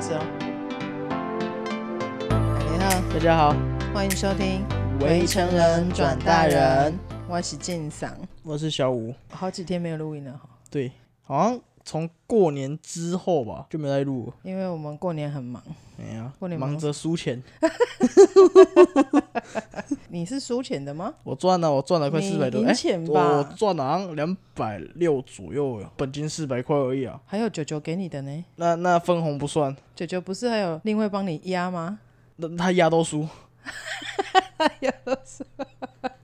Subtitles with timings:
[0.00, 0.20] 开始哦。
[2.30, 3.54] 大家好，大家好，
[3.92, 4.64] 欢迎收听
[5.04, 6.90] 《未成人转大人》。
[7.28, 8.10] 我是晋桑，
[8.42, 9.14] 我是小吴。
[9.30, 10.48] 好几天没有录音了哈。
[10.70, 10.90] 对，
[11.20, 14.32] 好像从过年之后吧，就没再录。
[14.42, 15.62] 因为我们过年很忙。
[15.98, 17.42] 哎呀，过年忙着输钱。
[20.08, 21.14] 你是输钱的吗？
[21.22, 22.60] 我赚了，我赚了快四百多。
[22.60, 23.38] 赢钱吧？
[23.38, 27.20] 我赚了好像两百六左右，本金四百块而已啊。
[27.26, 28.44] 还有九九给你的呢？
[28.56, 29.74] 那那分红不算。
[29.94, 31.98] 九九不是还有另外帮你压吗？
[32.36, 33.28] 那他压都输。
[34.68, 35.44] 他压都输。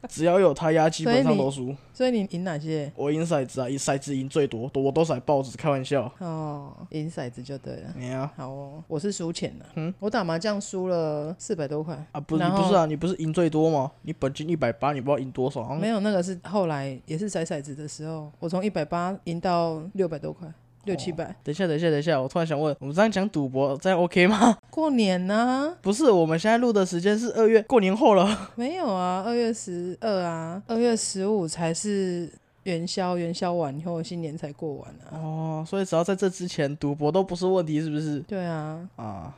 [0.08, 1.74] 只要有他压，基本上都输。
[1.92, 2.90] 所以你赢哪些？
[2.94, 6.10] 我赢骰子啊，赢骰子赢最多，我都骰报纸，开玩笑。
[6.18, 7.92] 哦，赢骰子就对了。
[7.96, 8.32] 你啊。
[8.36, 9.66] 好哦，我是输钱的。
[9.74, 13.90] 嗯，我打麻将输了四百多块啊，不是你不是啊，你不是赢最多吗？
[14.02, 15.74] 你本金一百八，你不知道赢多少？
[15.74, 20.46] 没有，那个是后来也是骰骰子的时候，我从一百八赢到六百多块。
[20.86, 24.56] 六七百，等一下，等一下，等一下，我突然想问，我们这样讲赌博，这样 OK 吗？
[24.70, 25.76] 过年呢、啊？
[25.82, 28.26] 不是，我们现在录的时间是二月，过年后了。
[28.54, 32.30] 没有啊，二月十二啊，二月十五才是
[32.62, 35.18] 元宵，元宵完以后新年才过完啊。
[35.18, 38.20] 哦，所以只要在这之前赌博都不是问题，是不是？
[38.20, 38.88] 对啊。
[38.94, 39.34] 啊，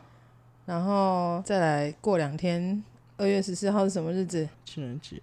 [0.67, 2.85] 然后再来过两天，
[3.17, 4.47] 二月十四号是什么日子？
[4.67, 5.17] 情人节。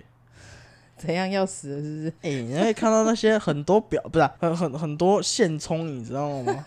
[0.98, 2.08] 怎样要死了是不是？
[2.24, 6.64] 哎、欸，你会看到那些很多表，不是、啊、很很很多现充，你知道吗？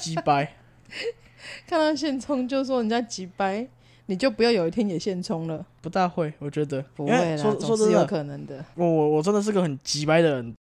[0.00, 0.56] 鸡掰，
[1.66, 3.66] 看到现充就说人家鸡掰，
[4.06, 5.66] 你就不要有一天也现充了。
[5.80, 8.64] 不大会，我觉得不会啦，说总是有可能的。
[8.76, 10.54] 我我我真的是个很鸡掰的人，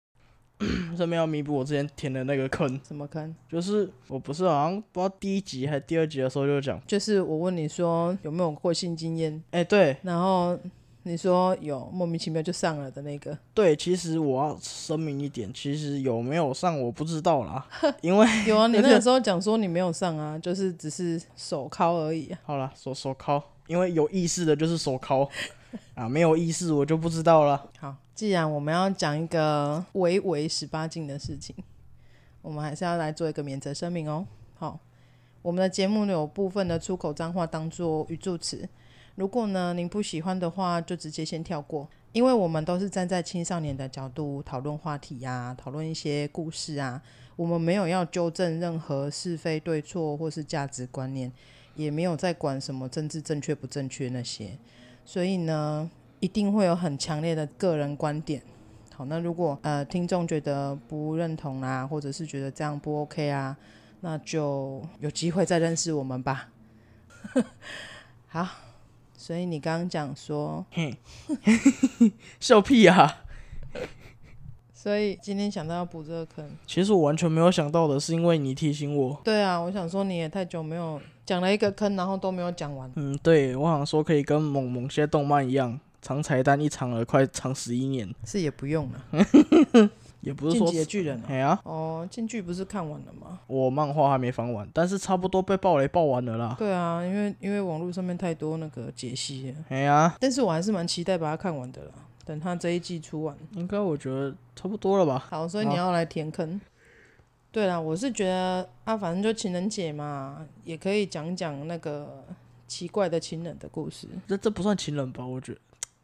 [0.97, 2.80] 顺便要弥补我之前填的那个坑。
[2.88, 3.36] 什么坑？
[3.47, 9.31] 就是我不是好像不知道第一集还是第二集的时候就讲，就是我问你说有没有过性经验？
[9.52, 10.58] 哎、欸，对，然后。
[11.04, 13.36] 你说有莫名其妙就上了的那个？
[13.56, 17.66] 对，其实我要声明一点，其实有没有上我不知道啦，
[18.02, 22.40] 因为 有啊，你那个时候讲说你没有上啊，就是只是手铐而已啊。
[22.44, 25.28] 好了，手手铐，因为有意识的就是手铐
[25.95, 27.70] 啊，没有意识我就不知道了。
[27.80, 31.56] 好，既然我们要讲一个微微十八禁的事情，
[32.44, 34.23] 我们还是要来做一个免责声明哦。
[34.60, 34.80] 好，
[35.42, 38.70] 我们的节目有部分的出口脏话当做语助词。
[39.21, 46.99] 如果呢，您不喜欢的话，就直接先跳过，因为我们都是站在青少年的角度讨论话题呀，讨论一些故事啊，
[47.36, 51.31] 我们没有要纠正任何是非对错或是价值观念，
[51.76, 54.58] 也没有在管什么政治正确不正确那些，
[55.05, 55.87] 所以呢，
[56.20, 58.42] 一定会有很强烈的个人观点。
[58.95, 63.55] 好，那如果呃听众觉得不认同啊，或者是觉得这样不 OK 啊，
[63.99, 66.49] 那就有机会再认识我们吧。
[68.26, 68.48] 好。
[69.21, 70.98] 所以你刚刚讲说，嘿，
[72.42, 73.17] 笑屁、啊！
[74.73, 79.21] 所以今天想到要补这个坑，其实我完全没有想到的是，因为你提醒我。
[79.23, 82.92] 对啊，我想说你也太久没有讲了一个坑，然后都没有讲完。
[82.95, 88.11] 嗯，对，我想说可以跟某某些动漫一样，长彩蛋一长了快长十一年。
[88.26, 89.05] 是也不用了。
[90.21, 93.39] 也不是说进击的巨人、喔，哎呀，哦，进剧不是看完了吗？
[93.48, 96.55] 我漫画还没翻完，但是差不多被暴雷爆完了啦。
[96.58, 101.92] 对啊，因为因为网络上面太多那个解析，哎呀，但是我还是蛮期待把它看完的啦。
[102.23, 105.26] 等它这一季出完，应该我觉得差不多了吧。
[105.30, 106.61] 好，所以你要来填坑。
[107.52, 112.23] 对啦，我是觉得啊，反正就情人节嘛，也可以讲讲那个
[112.67, 114.08] 奇怪的情人的故事。
[114.27, 115.26] 这这不算情人吧？
[115.26, 115.60] 我觉得，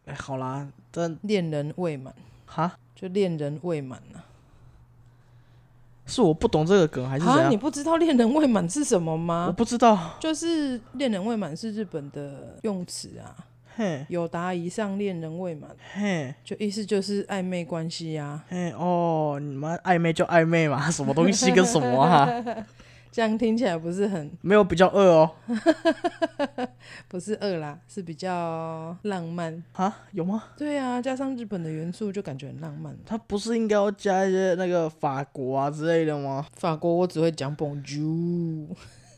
[0.07, 2.13] 哎，好啦，但恋人未满
[2.47, 2.77] 哈。
[2.99, 4.25] 就恋人未满啊，
[6.07, 7.51] 是我不懂这个梗还是怎样？
[7.51, 9.45] 你不知道恋人未满是什么吗？
[9.47, 13.35] 我不知道，就是恋人未满是日本的用词啊。
[13.75, 18.45] 嘿，有达以上恋人未满，嘿，就意思就是暧昧关系呀、啊。
[18.49, 22.27] 嘿，哦，你们暧昧就暧昧嘛，什么东西跟什么啊？
[23.17, 25.31] 这样听起来不是很没有比较饿哦，
[27.09, 29.91] 不是饿啦，是比较浪漫啊？
[30.11, 30.43] 有吗？
[30.55, 32.95] 对啊，加上日本的元素就感觉很浪漫。
[33.07, 36.45] 它不是应该要加一些那个法国啊之类的吗？
[36.57, 38.67] 法国我只会讲 Bonjour，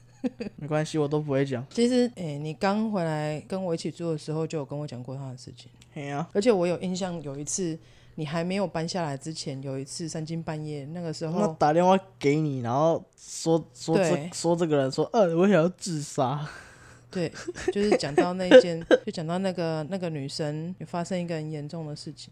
[0.56, 1.66] 没关系，我都不会讲。
[1.70, 5.70] 其实，哎、欸，你刚回来跟我一起住的时候，就有跟我讲过他的事情。
[5.94, 7.78] 对啊，而且我有印象，有一次。
[8.16, 16.46] 你还没有搬下来之前，有一次三更半夜，那个时候，他打电话给你，然后说说这说这个人说，呃，我想要自杀。
[17.10, 17.32] 对，
[17.72, 22.32] 就是讲到那件， 就讲到那个那个女生有发生一个很严重的事情。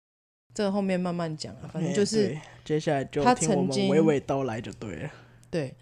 [0.54, 5.10] 这个后面慢慢讲啊，反正就是接下来就听我们娓娓道来就对了。
[5.50, 5.74] 对，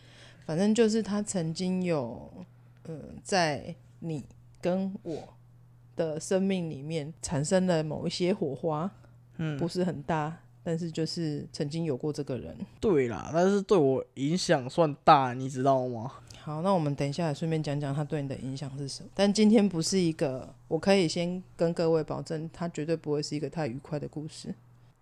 [0.46, 2.32] 反正就是他曾经有，
[2.84, 4.24] 嗯、呃，在你
[4.62, 5.34] 跟我
[5.96, 8.90] 的生命里面产生了某一些火花。
[9.38, 12.56] 嗯，不是很大，但是就是曾经有过这个人。
[12.80, 16.12] 对啦，但是对我影响算大，你知道吗？
[16.42, 19.10] 好，那我们等一下来顺便讲讲他对你的影响是什么。
[19.16, 24.54] 但今天不是一个，我可以先跟各位保证，他绝对不会是一个太愉快的故事，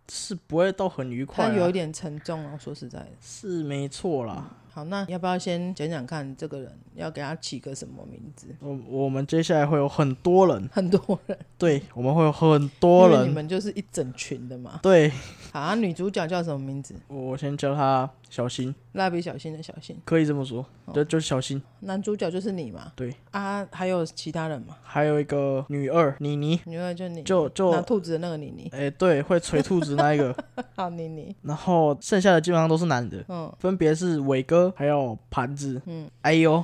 [0.10, 2.58] 是不会到很愉快，他有一点沉重哦。
[2.58, 4.48] 说实在的，是没错啦。
[4.50, 8.48] 嗯好，那要不要先讲讲看这个人要给他起个什么名字？
[8.60, 14.80] 我我们接下来会有很多人，很多人，对，我们会有很多人，你们就是一整群的嘛。
[14.81, 15.12] 对，
[15.52, 16.96] 好啊，女主角叫什么名字？
[17.08, 21.62] 我先叫她小新，蜡笔小新的小新，可以这么说，就、哦、就是小新。
[21.82, 22.92] 男主角就是你嘛？
[22.96, 24.76] 对啊，还有其他人嘛？
[24.82, 28.68] 还有一个女二妮妮，女二就你，就就拿兔子的那个妮妮。
[28.74, 30.36] 哎、欸，对，会锤兔子那一个，
[30.76, 31.36] 好妮妮。
[31.44, 36.64] 然后剩下的基本上都是男的，嗯，分别是伟哥，还有盘子，嗯，哎呦，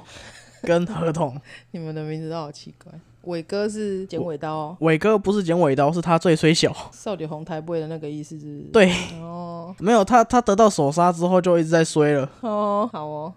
[0.64, 1.40] 跟合同。
[1.70, 3.00] 你们的名字都好奇怪。
[3.24, 6.74] 伟哥是剪尾刀哦，伟哥不是剪尾刀，是他最衰小。
[6.92, 8.62] 少女红台背的那个意思是？
[8.72, 12.32] 对，哦，没有他，他得到手刹之后就一直在衰了。
[12.42, 13.34] 哦，好哦，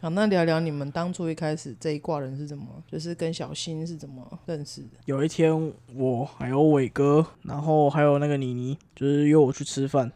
[0.00, 4.98] 好，那聊聊你们当初一开始这一挂人是怎么，就是跟小新是怎么认识的？
[5.04, 10.10] 有一天，我还有伟哥，然后还有那个妮妮，就是约我去吃饭，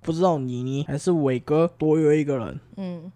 [0.00, 3.10] 不知道妮妮还是伟哥多约一个人，嗯。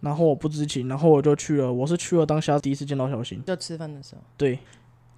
[0.00, 1.72] 然后我不知情，然后我就去了。
[1.72, 4.22] 我是去了当下第一次见到小新，就吃饭的时候。
[4.36, 4.58] 对，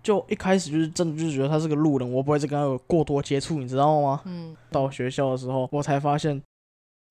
[0.02, 4.20] 就一开始就是真的就是觉得他是个路人，我不会再跟他有过多接触，你知道吗？
[4.24, 4.56] 嗯。
[4.70, 6.42] 到学校的时候，我才发现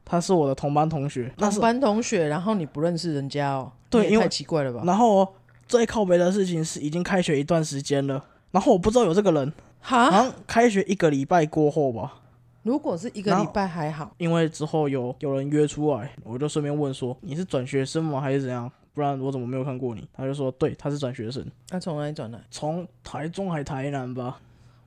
[0.04, 1.32] 他是我的同班同学。
[1.38, 3.72] 同班同学，然后你不认识人家哦？
[3.90, 4.84] 对，因为太奇怪了吧？
[4.86, 5.28] 然后
[5.68, 9.54] 最靠北的事情是，已经开学一段时间了，然后我不知道有这个人。
[9.80, 10.12] 哈？
[10.12, 12.21] 好像开学一个礼拜过后吧。
[12.64, 18.72] 如果是一个礼拜还好，因为之后有有人约出来，我就顺便问说，你是转学生吗，还是怎样？
[18.94, 20.08] 不然我怎么没有看过你？
[20.14, 21.44] 他就说对，他是转学生。
[21.70, 22.40] 他从哪里转来？
[22.52, 24.40] 从台中还台南吧？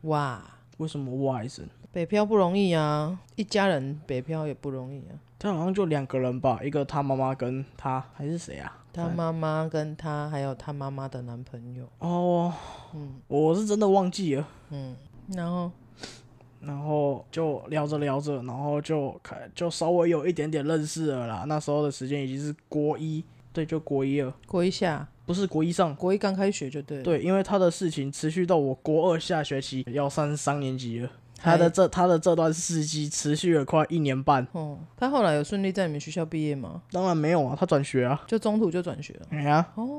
[0.03, 0.41] 哇，
[0.77, 1.67] 为什么哇一声？
[1.91, 5.19] 北漂不容易啊，一家人北漂也不容易啊。
[5.39, 8.85] 他好像就两个人吧，一个他妈妈跟他还是谁啊？
[8.93, 11.89] 他妈妈跟他还有他妈妈的男朋友。
[11.99, 12.53] 哦，
[12.95, 14.47] 嗯，我是真的忘记了。
[14.71, 14.95] 嗯，
[15.29, 15.71] 然后。
[16.67, 21.45] 然后就聊着聊着，然后就开就稍微有一点点认识了啦。
[21.47, 24.35] 那时候的时间已经是国一，对，就国一了。
[24.47, 27.03] 国一下不是国一上，国一刚开学就对。
[27.03, 31.09] 对，因为他的事情持续到我国二下学期要上三年级了。
[31.37, 34.47] 他的这他的这段事迹持续了快一年半。
[34.53, 36.83] 哦，他后来有顺利在你们学校毕业吗？
[36.91, 39.27] 当然没有啊，他转学啊，就中途就转学了。
[39.31, 39.99] 哎呀，哦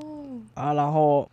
[0.53, 1.29] 啊，然后。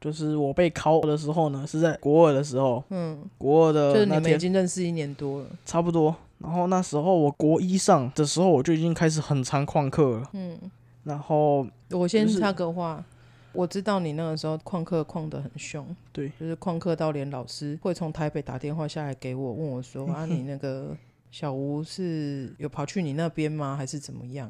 [0.00, 2.82] 就是我被考的时候呢，是在国二的时候。
[2.90, 6.14] 嗯，国二的就是你们已经认识一年多了，差不多。
[6.38, 10.30] 然后那时候我国一上的时候，我就已经开始很常旷课了。
[10.34, 10.56] 嗯，
[11.02, 13.04] 然后我先插个话，
[13.52, 20.96] 我知道你那个时候旷课旷得很凶，对，就是旷课到连老师会从台北打电话下来给我，问我说 啊，你那个
[21.32, 23.74] 小吴是有跑去你那边吗？
[23.76, 24.48] 还是怎么样？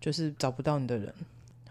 [0.00, 1.12] 就是找不到你的人。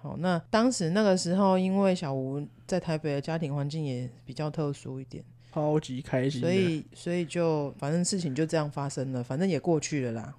[0.03, 5.23] 好，那当时那个时候，因为小吴在台北的家庭环境也比较特殊一点，
[5.53, 10.35] 超级开心，所以所以就反正事情就这样发生了，反正也过去了啦，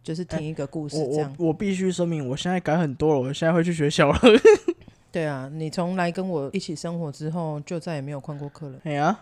[0.00, 1.28] 就是听一个故事这样。
[1.28, 4.20] 欸、我必须声明，我现在改很多了，我现在会去学校了。
[5.10, 8.78] 对啊，你从来跟我一起生活之后，就再也没有旷过课了。
[8.86, 9.18] 哎呀。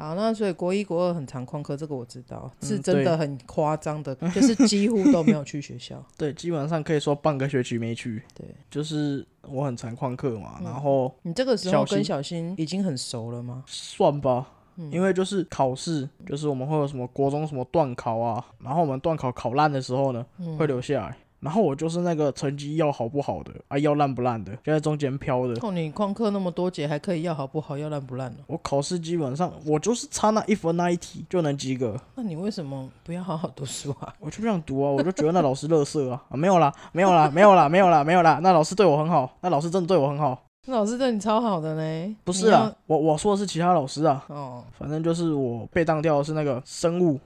[0.00, 6.02] 好，那所以国一、国二很常旷课，这个我知道，嗯、是真的很夸张的， 就是几乎都没有去学校。
[6.16, 8.22] 对，基本上可以说半个学期没去。
[8.34, 13.62] 对，就是我很常旷课嘛，嗯、然后你这个时候跟小新已经很熟了吗？
[13.66, 21.16] 算吧，嗯、因为就是考试，就是我们会有什么国中什么段考啊，然后我们段考考烂的时候呢，嗯、会留下来。
[21.40, 25.54] 然后我就是那个成绩要好不好的啊，要烂不烂的，就在中间飘的。
[25.66, 28.42] 哦，你旷课那么多节，还可以要好不好，要烂不烂的？
[28.46, 31.96] 我考试基本上我就是差那一分那一题就能及格。
[32.14, 34.14] 那你为什么不要好好读书啊？
[34.20, 36.36] 我就不想读啊，我就觉得那老师垃圾啊，啊！
[36.36, 38.38] 没有啦，没有啦，没有啦，没有啦，没有啦。
[38.42, 40.38] 那老师对我很好，那老师真的对我很好。
[40.66, 42.16] 那老师对你超好的呢？
[42.22, 44.22] 不是啊，我我说的是其他老师啊。
[44.28, 47.18] 哦，反正就是我被当掉的是那个生物。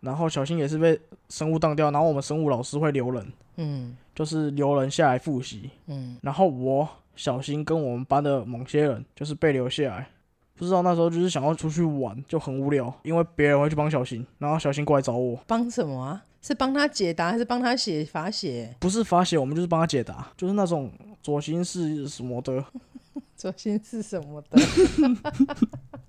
[0.00, 10.08] 然后小新也是被生物当掉，然后我们生物老师会留人，嗯，就是留人下来复习，嗯，然后我小新跟我们班的某些人就是被留下来，
[10.54, 16.24] 不知道那时候就是想要出去玩，就很无聊，因为别人会去帮小新，然后小新过来找我，帮什么啊？
[16.40, 18.74] 是帮他解答还是帮他写罚写？
[18.78, 20.90] 不是罚写，我们就是帮他解答，就是那种
[21.22, 22.64] 左心是什么的，
[23.36, 24.58] 左心是什么的。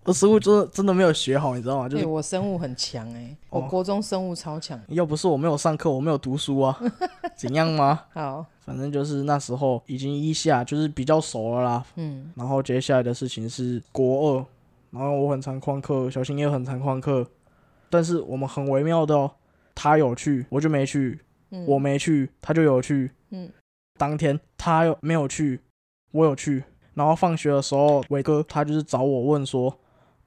[0.05, 1.88] 我生物真的真的没有学好，你知道吗？
[1.88, 4.79] 就是我生物很强哎、欸，哦、我国中生物超强。
[4.88, 6.79] 要不是我没有上课，我没有读书啊，
[7.38, 8.05] 怎样吗？
[8.13, 11.86] 好，反正就是那时候已经一下就是比较熟了啦。
[11.95, 14.45] 嗯，然后接下来的事情是国二，
[14.91, 17.27] 然后我很常旷课，小新也很常旷课，
[17.91, 19.31] 但是我们很微妙的哦，
[19.81, 21.17] 他有去我就没去，
[21.51, 23.50] 嗯、我没去他就有去，嗯，
[23.98, 25.62] 当天他又没有去，
[26.12, 26.62] 我有去。
[26.95, 29.74] 然后放学的时候，伟哥他就是找我问说：“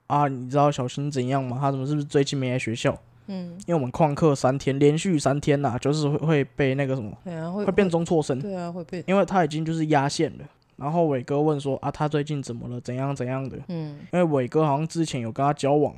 [0.08, 1.58] 啊，你知道小新怎样吗？
[1.60, 8.40] 他怎么是不是最近没来学校？”嗯，因为我们旷课三天，连续三天呐、啊，就是会会被那个什么，对啊，会会变中错生。
[8.40, 9.04] 对啊，会变。
[9.06, 10.44] 因为他已经就是压线了。
[10.76, 12.80] 然后伟哥问说：“啊，他最近怎么了？
[12.80, 15.94] 怎样怎样的？”嗯，因为伟哥好像之前有跟他交往，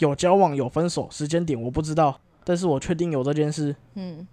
[0.00, 3.76] 有交往有分手，时间点我不知道，但是我确定有这件事。
[3.92, 4.26] 嗯，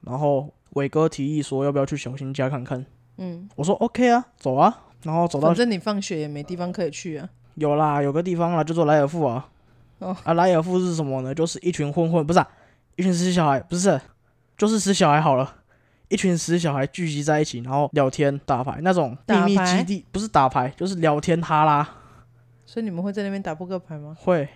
[0.00, 2.84] 然后伟哥提议说要不要去小新家看看。
[3.18, 4.76] 嗯，我说 OK 啊，走啊。
[5.04, 7.28] 然后走到，反正你放学也没地方可以去啊。
[7.54, 9.48] 有啦，有个地方啦，就做莱尔富啊。
[10.00, 10.16] 哦。
[10.24, 11.32] 啊，莱尔富是什么呢？
[11.32, 12.48] 就是一群混混，不是啊，
[12.96, 14.00] 一群死小孩，不是，
[14.58, 15.58] 就是死小孩好了。
[16.08, 21.88] 一群死小孩聚集在一起，然后聊天打牌那种秘密基地，不是打牌，就是聊天哈拉。
[22.66, 24.16] 所以你们会在那边打扑克牌吗？
[24.18, 24.48] 会。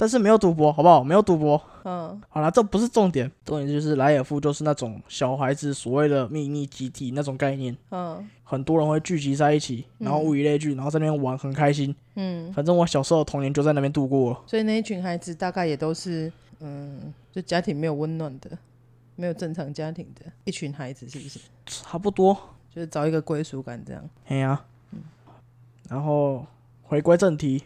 [0.00, 1.04] 但是没有赌博，好不好？
[1.04, 1.60] 没有赌博。
[1.84, 7.76] 嗯，好啦，这不是重点，重点就是莱尔夫就是那种小孩子所谓的秘密集体那种概念。
[7.90, 11.94] 嗯，很多人会聚集在一起，然后物以类聚，然后在那边玩，很开心。
[12.14, 14.40] 嗯，反正我小时候的童年就在那边度过了。
[14.46, 18.56] 所以那一群孩子大概也都是，嗯，就家庭没有温暖的，
[19.16, 21.38] 没有正常家庭的一群孩子，是不是？
[21.66, 22.34] 差不多，
[22.74, 24.02] 就是找一个归属感这样。
[24.28, 25.00] 哎呀，嗯，
[25.90, 26.46] 然后
[26.84, 27.64] 回归正题。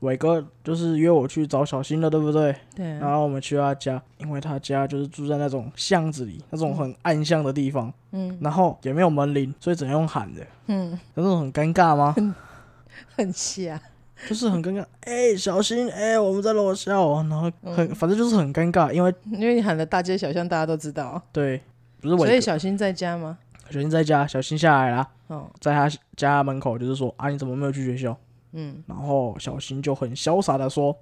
[0.00, 2.54] 伟哥就是约我去找小新了，对不对？
[2.76, 2.86] 对。
[2.98, 7.92] 然后我们去他家，因为他家就是住在那种巷子里，那种很暗巷的地方。
[8.12, 8.38] 嗯。
[8.40, 10.46] 然后也没有门铃，所以只能用喊的。
[10.66, 10.98] 嗯。
[11.14, 12.12] 那种很尴尬吗？
[12.16, 12.34] 很
[13.16, 13.80] 很瞎。
[14.28, 14.80] 就是很尴尬。
[15.02, 17.24] 哎、欸，小新，哎、欸，我们在楼下哦。
[17.30, 21.20] 然后很，反正就是很尴尬，因为因为你喊的大街小巷，大家都知道。
[21.32, 21.60] 对。
[22.00, 22.26] 不是伟哥。
[22.26, 23.38] 所以小新在家吗？
[23.70, 25.08] 小新在家，小新下来啦。
[25.26, 25.50] 哦。
[25.60, 28.16] 在他家门口，就是说啊，你怎么没有去学校？
[28.52, 30.96] 嗯，然后小新就很潇洒的说：“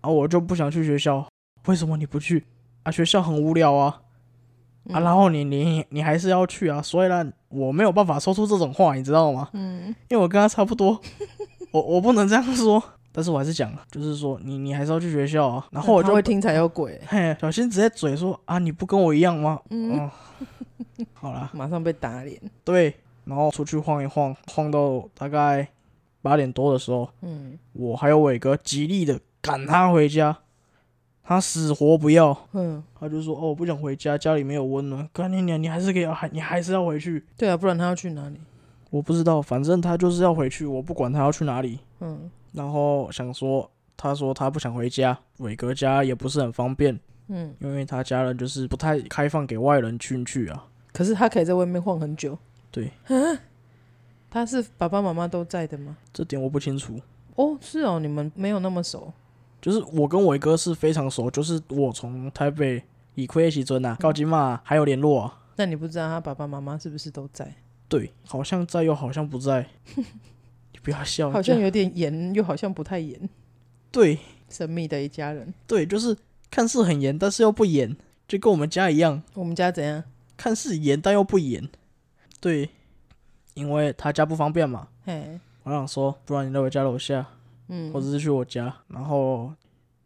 [0.00, 1.26] 啊，我就不想去学校，
[1.66, 2.44] 为什么你不去？
[2.84, 4.02] 啊，学校很无聊啊，
[4.92, 9.48] 啊，然后你你你还是要去啊，所以呢，我没有办法说出这种话，你知道吗？
[9.52, 11.00] 嗯，因为我跟他差不多，
[11.72, 19.60] 我我不能这样说，但是我还是讲，就是说你你还是要去学校啊，然后我就会听才有鬼，嘿，小新直接嘴说啊，你不跟我一样吗？
[19.70, 20.10] 嗯，哦、
[21.14, 25.66] 好了，马上被打脸，对，然后出去晃一晃，晃到大概。”
[26.26, 30.36] 八点多的时候，嗯，我还有伟哥极力的赶他回家，
[31.22, 35.08] 他死活不要，嗯，他就说哦，我不想回家，家里没有温暖。
[35.12, 37.24] 干你娘，你还是可以，还你还是要回去。
[37.36, 38.40] 对啊，不然他要去哪里？
[38.90, 41.78] 我不知道，反正他就是要回去，我不管他要去哪里。
[42.00, 50.66] 嗯，然后想说，他说他不想回家，伟哥家也不是很方便，嗯，因为他家人就是不太开放给外人进去啊。
[50.92, 52.36] 可是他可以在外面晃很久。
[52.72, 52.90] 对。
[54.30, 55.96] 他是爸爸妈妈都在的吗？
[56.12, 57.00] 这点我不清楚。
[57.36, 59.12] 哦，是哦，你们没有那么熟。
[59.60, 62.82] 就是我跟伟哥是非常熟，就是我从台北
[63.14, 65.42] 以亏起尊啊，高金嘛还有联络啊。
[65.56, 67.54] 那你不知道他爸爸妈妈是不是都在？
[67.88, 69.66] 对，好像在又好像不在。
[69.96, 73.28] 你不要笑，好像有点严，又好像不太严。
[73.90, 74.18] 对，
[74.48, 75.52] 神秘的一家人。
[75.66, 76.16] 对，就是
[76.50, 77.96] 看似很严，但是又不严，
[78.28, 79.22] 就跟我们家一样。
[79.34, 80.04] 我们家怎样？
[80.36, 81.68] 看似严，但又不严。
[82.40, 82.70] 对。
[83.56, 87.24] 因为他家不方便嘛，嘿，我想说，不然你来我家楼下，
[87.68, 89.50] 嗯，或者是去我家，然后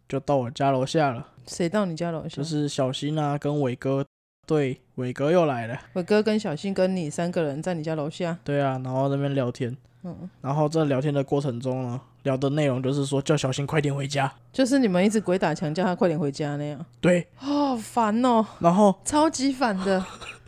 [0.09, 1.27] 就到我家楼下了。
[1.49, 2.37] 谁到你家楼下？
[2.37, 4.07] 就是小新啊，跟伟哥，
[4.47, 5.77] 对，伟哥又来了。
[5.95, 8.39] 伟哥跟小新跟你三个人在你家楼下。
[8.45, 16.87] 对啊，然后在那边聊天，嗯，然后在聊天的过程中呢，聊的内容就是说叫小新快点回家，就是你们一直鬼打墙叫他快点回家那样。
[17.01, 20.05] 对，好烦哦，然后超级烦的。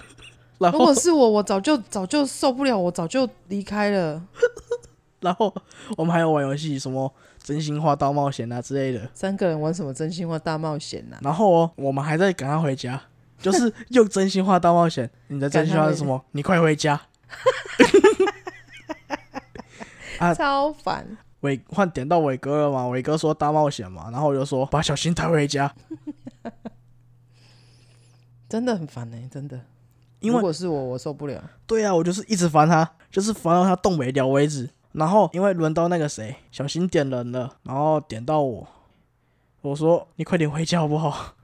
[0.71, 4.23] 如果是我，我早就早就受不了，我早就离开了。
[5.21, 5.54] 然后
[5.97, 9.09] 我们还有玩游戏，什么真心话大冒险啊之类的。
[9.14, 11.19] 三个人玩什么真心话大冒险啊？
[11.23, 13.00] 然后哦，我们还在赶他回家，
[13.38, 15.09] 就是用真心话大冒险。
[15.28, 16.25] 你的真心话是什么？
[16.33, 17.00] 你快回家！
[20.19, 21.16] 啊，超烦。
[21.40, 22.87] 伟换点到伟哥了嘛？
[22.88, 25.73] 伟哥说大冒险嘛，然后我就说把小新带回家。
[28.49, 29.61] 真的很烦呢、欸，真的。
[30.22, 31.42] 因为如果是我，我受不了。
[31.66, 34.70] 对啊，我就是一直烦他，就是烦到他动没了为止。
[34.92, 38.66] 然后因为轮到那个谁，小心点人了，然后点到我，
[39.62, 41.34] 我说你快点回家好不好？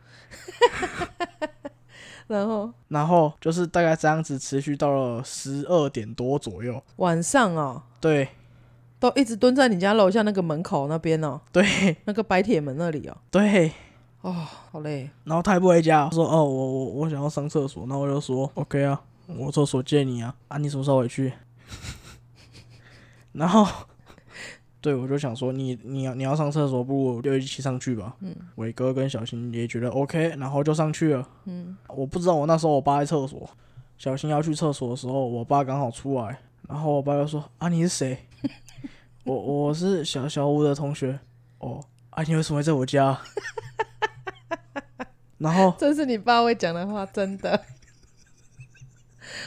[2.29, 7.83] 然后然后就是大概这样子持续到了十二点多左右，晚上哦。
[8.01, 8.29] 对，
[9.01, 11.41] 都一直蹲在你家楼下那个门口那边哦。
[11.51, 13.17] 对，那个白铁门那里哦。
[13.31, 13.73] 对。
[14.23, 14.33] 哦，
[14.71, 15.09] 好累。
[15.25, 20.35] 然后他也不回家，说：“哦，我我我想要上厕所。”那我就说：“OK 啊，我厕所借你啊。
[20.49, 21.33] 啊，你什么时候回去？”
[23.33, 23.67] 然后，
[24.81, 31.29] 对我就想说：“你你要你要上厕所，不如就一起上去吧。”嗯，伟哥跟小新也觉得 OK，然后就上去了。
[31.45, 33.49] 嗯，我不知道我那时候我爸在厕所，
[33.99, 38.19] 小新要去厕所的时候，我爸刚好出来，然后我爸就说：“啊，你是谁？”
[39.25, 41.19] 我我是小小五的同学。
[41.59, 41.85] 哦，
[42.19, 43.17] 啊，你为什么会在我家？
[45.39, 47.63] 然后这是你爸会讲的话，真的，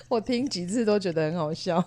[0.07, 1.83] 我听几次都觉得很好笑。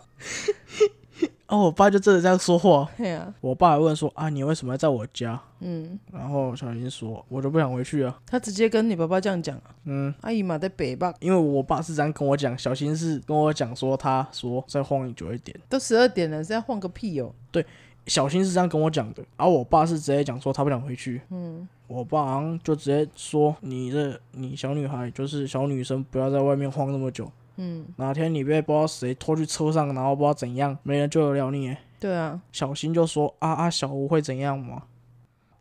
[1.46, 2.86] 哦， 我爸就真的这样说话。
[2.98, 9.74] 对啊，我爸还问说：“啊，你为什么在我家？”嗯，然后小新说：“我就不想回去啊。”他直接跟你爸爸这样讲啊？
[9.84, 11.14] 嗯，阿姨嘛在北吧？
[11.20, 17.34] 因为我爸是这样跟我讲，小新是跟我讲说，他说再晃久一点，都十二点了，是要晃个屁哦。
[17.50, 17.64] 对，
[18.06, 21.20] 小新是这样跟我讲的，而、啊、我爸是直接讲说他不想回去。
[21.30, 31.76] 嗯，我爸好像就直接说：“你这你小女孩就是小女生，不要在外面晃那么久。”嗯，哪天你被不知道谁拖去车上，然后不知道怎样，没人救得了你。
[32.00, 34.82] 对啊，小新就说：“啊啊，小吴会怎样吗？”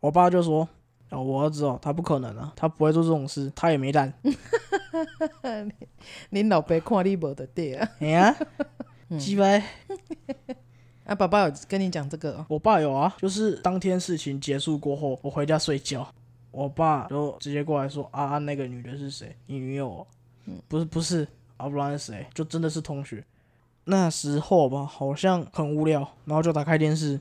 [0.00, 0.68] 我爸就说
[1.08, 4.12] ：“啊，我儿子哦，他不可能啊，他不会做这种事，他也没胆。
[6.30, 7.88] ”你老爸看你无得对啊？
[8.00, 8.36] 哎呀，
[9.18, 9.62] 鸡掰！
[11.04, 12.46] 啊，爸爸有跟你讲这个、哦？
[12.48, 16.06] 我爸有啊，就是当天事情结束过后，我回家睡觉，
[16.50, 19.36] 我爸就直接过来说：“啊啊，那个女的是谁？
[19.46, 20.06] 你女友、哦？
[20.46, 22.26] 嗯，不是，不是。”啊，不然是谁？
[22.34, 23.24] 就真的是同学。
[23.84, 27.20] 那时候吧，好像很无聊，然后就打开电视。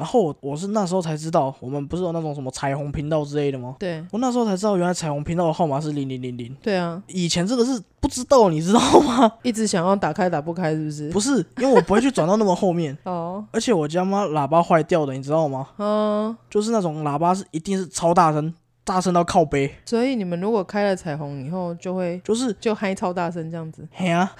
[0.00, 3.76] 然后我我是那时候才知道，我们不是有那种什么彩虹频道之类的吗？
[3.78, 4.02] 对。
[4.10, 6.56] 我那时候才知道，原来彩虹频道的号码是零零零零。
[6.62, 7.02] 对啊。
[7.08, 9.30] 以前真的是不知道，你知道吗？
[9.44, 11.10] 一直想要打开打不开，是不是？
[11.10, 12.96] 不是，因为我不会去转到那么后面。
[13.04, 13.44] 哦。
[13.52, 15.68] 而且我家妈喇叭坏掉的，你知道吗？
[15.76, 16.34] 嗯。
[16.48, 18.52] 就是那种喇叭是一定是超大声。
[18.82, 23.86] 大声到靠背，所以你们如果开了彩虹以后，就会就是就嗨超大声这样子。
[23.92, 24.34] 嘿啊，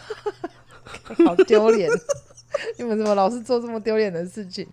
[1.24, 1.88] 好丢脸！
[2.76, 4.66] 你们怎么老是做这么丢脸的事情？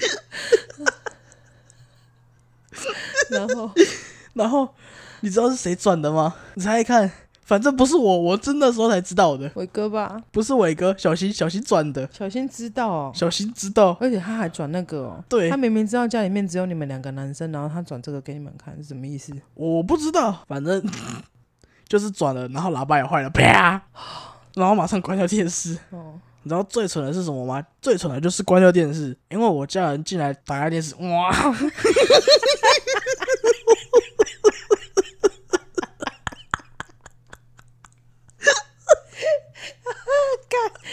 [3.30, 3.70] 然后，
[4.34, 4.68] 然后，
[5.20, 6.34] 你知道是谁转的吗？
[6.54, 7.10] 你猜一看。
[7.44, 9.50] 反正不是我，我真的时候才知道的。
[9.56, 10.16] 伟哥吧？
[10.30, 12.08] 不是伟哥，小新，小新转的。
[12.12, 15.24] 小新知道哦，小新知道，而且他还转那个哦。
[15.28, 19.32] 对，他明明知道家里面只有你们两个男生，然后他转这个给你们看，是什么意思？
[19.54, 20.80] 我不知道，反正
[21.88, 23.82] 就是转了，然后喇叭也坏了，啪，
[24.54, 25.76] 然后马上关掉电视。
[25.90, 27.64] 哦，你知道最蠢的是什么吗？
[27.82, 31.30] 最蠢的就是关掉电视，因为我家人进来打开电视，哇！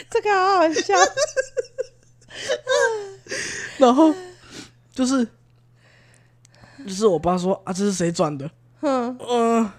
[0.10, 0.95] 这个好好笑，
[3.77, 4.13] 然后
[4.91, 5.27] 就是
[6.86, 8.49] 就是我爸说啊，这是谁转的？
[8.81, 9.73] 嗯嗯、呃，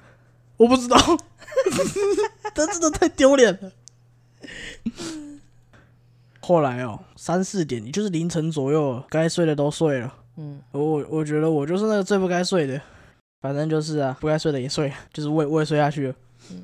[0.56, 0.96] 我不知道，
[2.54, 3.72] 这真的太丢脸了。
[6.48, 10.14] 后来哦，三四点，也就是凌晨左右，该睡的都睡了。
[10.38, 12.80] 嗯，我我觉得我就是那个最不该睡的，
[13.42, 16.14] 反正就是啊，不该睡的也睡， 就是我也我也睡下去了。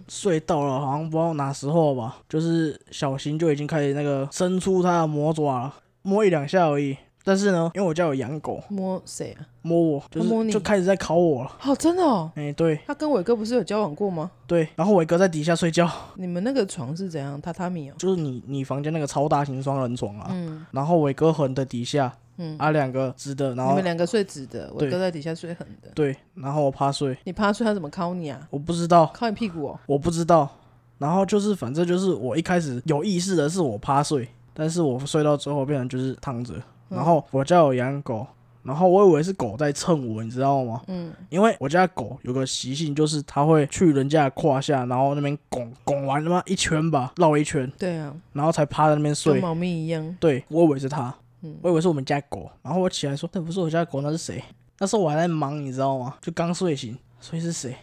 [0.09, 6.97] 睡到了，好像不知道哪时候吧，就是小新就已经开始那个伸出他的魔爪了，摸一两下而已。
[7.25, 9.43] 但是呢，因为我家有养狗，摸谁啊？
[9.63, 11.51] 摸我，就是摸你就开始在考我了。
[11.65, 12.31] 哦，真的哦。
[12.37, 12.79] 哎、欸，对。
[12.87, 14.31] 他跟伟哥不是有交往过吗？
[14.47, 14.69] 对。
[14.77, 15.91] 然后伟哥在底下睡觉。
[16.17, 17.41] 你们那个床是怎样？
[17.43, 17.95] 榻榻米哦。
[17.99, 20.29] 就是你你房间那个超大型双人床啊。
[20.31, 20.65] 嗯。
[20.71, 22.13] 然后伟哥横的底下。
[22.37, 28.45] 嗯，啊，两个直的，然后你们两个睡直的，伟哥在底下睡横的，对，然后我趴睡，你趴睡他怎么敲你啊？
[28.51, 30.51] 我不知道，敲你屁股哦，我不知道，
[30.99, 36.55] 然后就是反正就是我一开始有意识的是我趴睡，但是我睡到最后变成就是躺着，
[36.89, 38.27] 然后我家有养狗，
[38.63, 40.83] 然后我以为是狗在蹭我，你知道吗？
[40.87, 51.15] 嗯，因为我家狗有个习性，就是它会去人家的胯下，然后那边拱拱完他妈一圈吧，绕一圈，对啊，然后才趴在那边睡，跟猫咪一样，对，我以为是它。
[51.61, 54.43] 我以为是我们家狗，然后我起来说：“那不是我家狗，那是谁？”
[54.81, 56.17] 那时候我还在忙，你知道吗？
[56.23, 57.77] 就刚睡醒，所以是谁？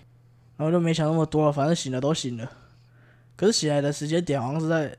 [0.57, 2.51] 然后就没想那么多了，反正醒了都醒了。
[3.35, 4.97] 可是醒来的时间点好像是在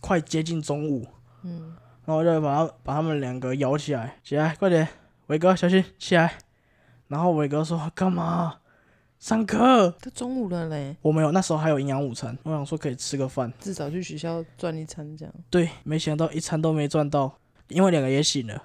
[0.00, 1.04] 快接近中午，
[1.42, 1.74] 嗯，
[2.06, 4.88] 然后我就把他把他们两个摇起来，起来，快点，
[5.26, 6.38] 伟哥，小心起来。
[7.08, 8.60] 然后伟哥说：“干嘛？
[9.18, 9.92] 上课？
[10.00, 15.34] 他中午了嘞。”我没有，那时候还有营养午餐，我想说可以吃个饭，至少去学校赚一餐这样。
[15.50, 17.38] 对，没想到一餐都没赚到。
[17.68, 18.62] 因为两个也醒了，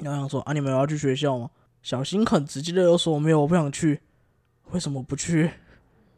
[0.00, 1.50] 然后想说啊，你们要去学校吗？
[1.82, 4.00] 小新很直接的又说没有，我不想去。
[4.70, 5.50] 为什么不去？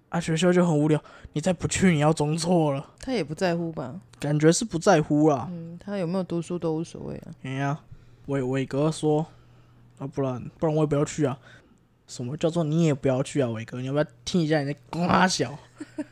[0.09, 1.03] 啊，学校就很无聊。
[1.33, 2.95] 你再不去，你要中错了。
[3.01, 4.01] 他也不在乎吧？
[4.21, 5.49] 感觉是不在乎啦。
[5.51, 7.33] 嗯，他有没有读书都无所谓啊。
[7.43, 7.81] 哎呀，
[8.27, 9.27] 伟伟哥说，
[9.99, 11.39] 啊，不然不然我也不要去啊。
[12.07, 13.49] 什么叫做你也不要去啊？
[13.51, 15.59] 伟哥，你要不要听一下你的瓜小？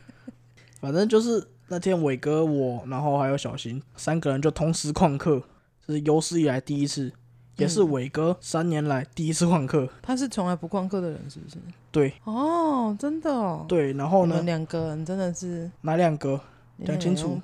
[0.81, 5.41] 反正就是那天伟哥我，然后还有小新三个人就同时旷课。
[5.87, 7.13] 这是有史以来第一次，
[7.57, 9.87] 也是伟哥三年来第一次旷课。
[10.01, 11.57] 他是从来不旷课的人，是不是？
[11.91, 12.13] 对。
[12.23, 13.65] 哦，真的哦。
[13.67, 14.41] 对，然后呢？
[14.41, 16.39] 两个人真的是哪两个？
[16.85, 17.39] 讲清楚。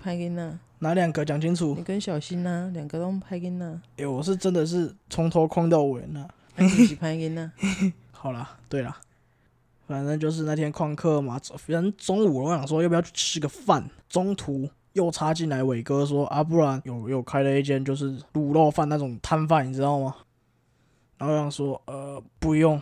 [0.79, 1.23] 哪两个？
[1.23, 1.75] 讲清楚。
[1.77, 3.79] 你跟小新呐，两个都拍给那。
[3.97, 6.27] 哎，我是真的是从头旷到尾呢。
[6.57, 7.49] 一起拍给那。
[8.11, 8.95] 好了，对了，
[9.87, 14.69] 反正就是那天旷课嘛，反正中午我想说要不要去吃个饭，中途。
[14.93, 20.15] 又插进来伟哥说啊，不然有有开了一间就是卤肉饭那种摊贩，你知道吗？
[21.17, 22.81] 然后想说呃不用。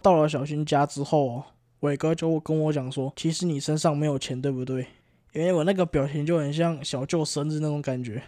[0.00, 1.42] 到了小新家之后，
[1.80, 4.86] 伟哥就跟我讲说，其实你身上没有钱，对不对？
[5.34, 8.22] 因为我那个表情就很像小舅生日那种感觉。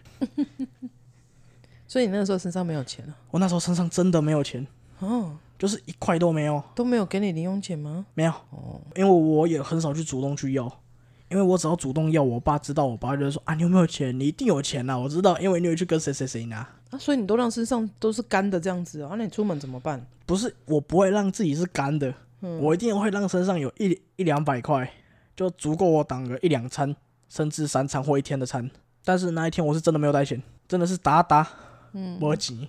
[1.87, 3.15] 所以你那个时候身上没有钱啊？
[3.31, 4.67] 我那时候身上真的没有钱
[4.99, 6.61] 哦，就是一块都没有。
[6.75, 8.05] 都没有给你零用钱吗？
[8.15, 10.65] 没有哦，因为我也很少去主动去要。
[11.31, 14.19] 因为我只要主动要，我爸知道，我爸就会说啊，你有没有钱？
[14.19, 14.99] 你一定有钱呐、啊！
[14.99, 16.59] 我知道，因为你有去跟谁谁谁拿
[16.91, 20.05] 啊，所以你都让身上都是干的这样子啊，那你出门怎么办？
[20.27, 24.93] 不是，我不会让自己是干的，嗯、我一定会让身上有一一两百块，
[25.37, 26.95] 就足够我挡个一两餐，
[27.29, 28.69] 甚至三餐或一天的餐。
[29.05, 31.49] 但是那一天我是真的没有带钱，真的是打打，
[31.93, 32.69] 嗯，没钱。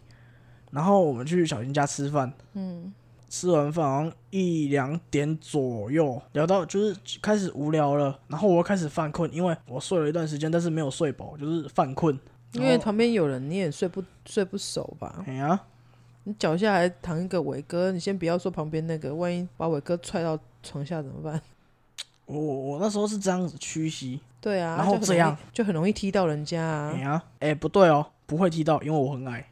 [0.70, 2.94] 然后我们去小新家吃饭，嗯。
[3.32, 12.20] 吃完饭好像一两点左右，聊到就是开始无聊了，然后我又开始犯困，因为我睡了一段时间，但是没有睡饱，就是犯困。
[12.52, 15.24] 因为旁边有人，你也睡不睡不熟吧？
[15.26, 15.58] 哎呀，
[16.26, 21.42] 你脚下还躺一个伟哥，你先不要说旁边那个，万一把伟哥踹到床下怎么办？
[22.26, 26.92] 我我那时候是这样子屈膝，对啊，然后这样就很容易踢到人家啊。
[26.94, 29.48] 哎呀，哎不对哦，不会踢到，因为我很矮。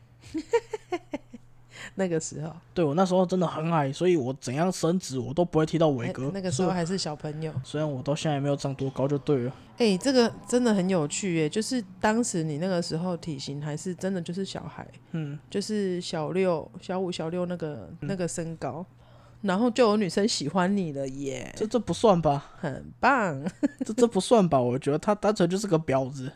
[1.99, 6.31] 那个时候，对我那时候真的很矮，所以我怎样伸直我都不会踢到伟哥，欸。
[6.33, 9.51] 那个时候还是小朋友，虽然我到现在也没有长多高，就对了。
[9.73, 18.95] 哎，欸，这个真的很有趣耶，就是当时你那个时候体型还是真的就是小孩，嗯，就是小六、小五、小六那个那个身高，嗯，
[19.41, 21.53] 然后就有女生喜欢你了耶。
[21.55, 22.51] 这这不算吧？
[22.57, 23.43] 很棒。
[23.85, 24.57] 这这不算吧？
[24.57, 26.31] 我觉得他单纯就是个婊子。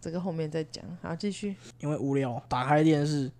[0.00, 1.54] 这个后面再讲，好，继续。
[1.80, 3.30] 因为无聊，打开电视。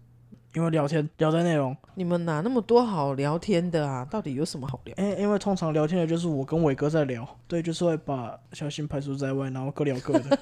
[0.54, 4.04] 因为聊天聊的内容，你们哪那么多好聊天的啊？
[4.10, 4.94] 到底有什么好聊？
[4.96, 10.38] 因为因为通常聊天的就是我跟伟哥在聊，对，就是会把小新排除在外，然后各聊各的。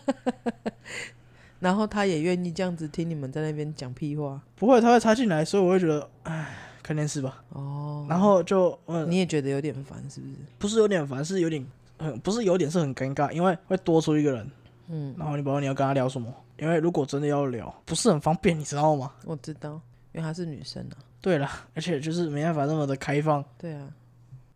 [1.59, 4.41] 然后他也愿意这样子听你们在那边讲屁话？
[4.55, 7.43] 不会，他会插进来，所以我会觉得，哎，看电视吧。
[7.49, 8.07] 哦。
[8.09, 10.35] 然后就，嗯，你也觉得有点烦，是不是？
[10.59, 11.67] 不是有点烦，是有点
[11.99, 14.51] 很，不是有点是很尴尬，因为会多出一个人。
[14.89, 15.15] 嗯。
[15.19, 19.11] 然后你不知道你要跟他聊什么，因为如果真的要聊，不是很方便，你知道吗？
[19.25, 19.81] 我知道。
[20.17, 23.45] 因为她是女生啊，对了， 而且就是没办法那么的开放。
[23.59, 23.87] 对啊，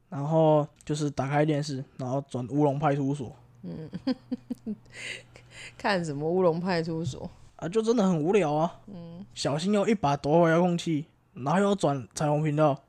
[0.09, 3.37] 然后就是打开电视，然后转乌龙派出所。
[3.63, 3.91] 嗯，
[5.77, 7.69] 看什么乌龙派出所啊？
[7.69, 8.81] 就真的很无聊啊。
[8.87, 12.81] 嗯，小心又一把夺回遥控器，然后又转彩虹频道。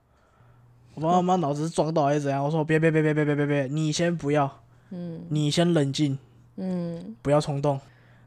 [0.94, 2.42] 我爸妈脑子是撞到还是怎样？
[2.42, 4.50] 我说别别别别别别别别，你先不要。
[4.92, 6.18] 嗯，你先冷静。
[6.56, 7.78] 嗯，不要冲动。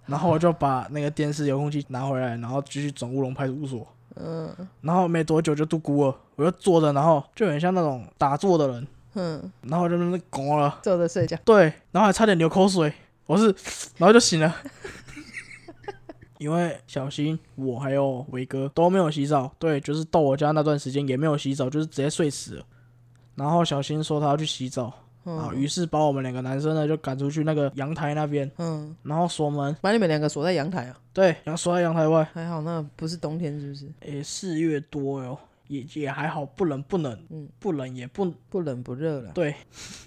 [0.04, 3.86] 然后我就把那个电视遥控器拿回来，然后继续转乌龙派出所。
[4.16, 12.92] 嗯，然后没多久就度孤了，我就坐着，然后就很像那种打坐的人，嗯，然后就在那拱了，坐着睡觉，对，然后还差点流口水，
[13.26, 13.46] 我是，
[13.98, 14.54] 然后就醒了，
[16.38, 22.64] 因为小新我还有伟哥都没有洗澡，对，就是到我家那段时间也没有洗澡，就是直接睡死了，
[23.34, 24.92] 然后小新说他要去洗澡。
[25.24, 31.00] 啊，于是把我们两个男生呢就赶出去那个阳台那边，嗯，然后锁门，把你们两个锁在阳台啊？
[31.12, 32.22] 对，然后锁在阳台外。
[32.34, 33.90] 还好那不是冬天，是不是？
[34.00, 39.30] 诶，四月多哟，也也还好，不冷不冷，嗯，不冷也不不冷不热了。
[39.32, 39.54] 对，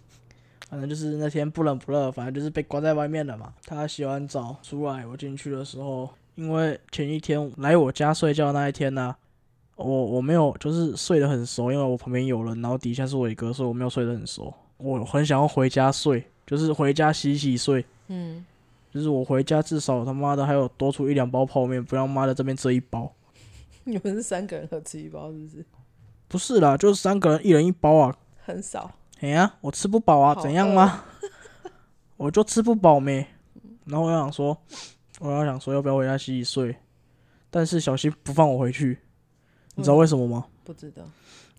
[0.69, 3.53] 反正就是那天不冷不热，反正就是被关在外面了嘛。
[3.65, 9.15] 他洗完澡出来，我进去的时候，因为前一天来我家睡觉那一天呢，
[9.77, 14.53] 我我没有就是睡得很熟，因为我旁边有人，然后底下是伟哥，所以我没有睡得很熟。
[14.77, 17.83] 我很想要回家睡，就是回家洗洗睡。
[18.07, 18.45] 嗯，
[18.93, 23.11] 就是我回家至少他妈的还有多出一两包泡面，不要妈的这边这一包。
[23.83, 25.65] 你们是三个人合吃一包是不是？
[26.27, 28.15] 不是啦，就是三个人一人一包啊。
[28.43, 28.91] 很少。
[29.19, 31.03] 哎呀，我吃不饱啊，怎样吗？
[32.17, 33.25] 我就吃不饱没。
[33.85, 34.57] 然后我想说，
[35.19, 36.75] 我要想说要不要回家洗洗睡，
[37.49, 38.99] 但是小新不放我回去，
[39.75, 40.45] 你知道为什么吗？
[40.63, 41.03] 不知道。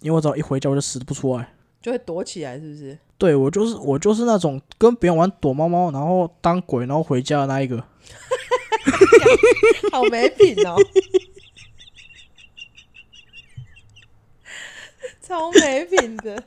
[0.01, 1.49] 因为我只要一回家我就死不出来。
[1.81, 2.99] 就会躲起来，是不是？
[3.17, 7.83] 对，我就是我就是那种跟别人玩躲猫猫，然后当鬼，然后回家的那一个。
[9.91, 10.77] 好没品哦！
[15.21, 16.43] 超没品的。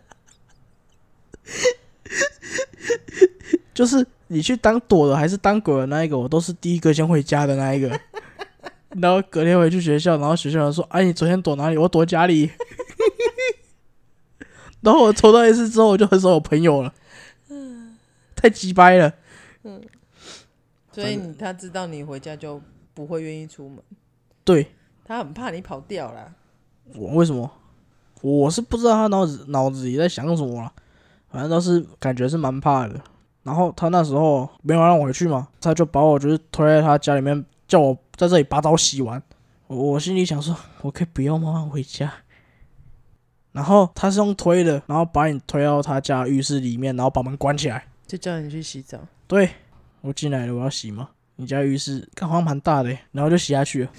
[3.73, 7.99] 就是你去当躲的还是当鬼的那一个，我都是第一个先回家的那一个。
[9.01, 11.77] 然后隔天回去学校，然后学校人说：“哎，你昨天躲哪里？
[11.77, 12.49] 我躲家里。”
[14.81, 16.93] 然后我抽到一次之后，我就很少有朋友了。
[17.49, 17.97] 嗯
[18.35, 19.13] 太鸡掰了。
[19.63, 19.81] 嗯。
[20.91, 22.61] 所以他知道你回家就
[22.93, 23.77] 不会愿意出门。
[24.43, 24.71] 对。
[25.05, 26.33] 他很怕你跑掉啦。
[26.95, 27.49] 我为什么？
[28.21, 30.71] 我是不知道他脑子脑子里在想什么了。
[31.29, 32.99] 反正倒是感觉是蛮怕的。
[33.43, 39.21] 然后他那时候没有让我回去嘛，他就把我就是推在他家里面，叫我在这里把澡洗完。
[39.67, 42.11] 我我心里想说，我可以不要慢慢回家。
[43.51, 48.99] 然后他是用推的，然后把你推到他家浴室里面，然后把门关起来，就叫你去洗澡。
[49.27, 49.49] 对，
[50.01, 51.09] 我进来了，我要洗吗？
[51.37, 53.91] 你家浴室看好蛮大的，然后就洗下去了。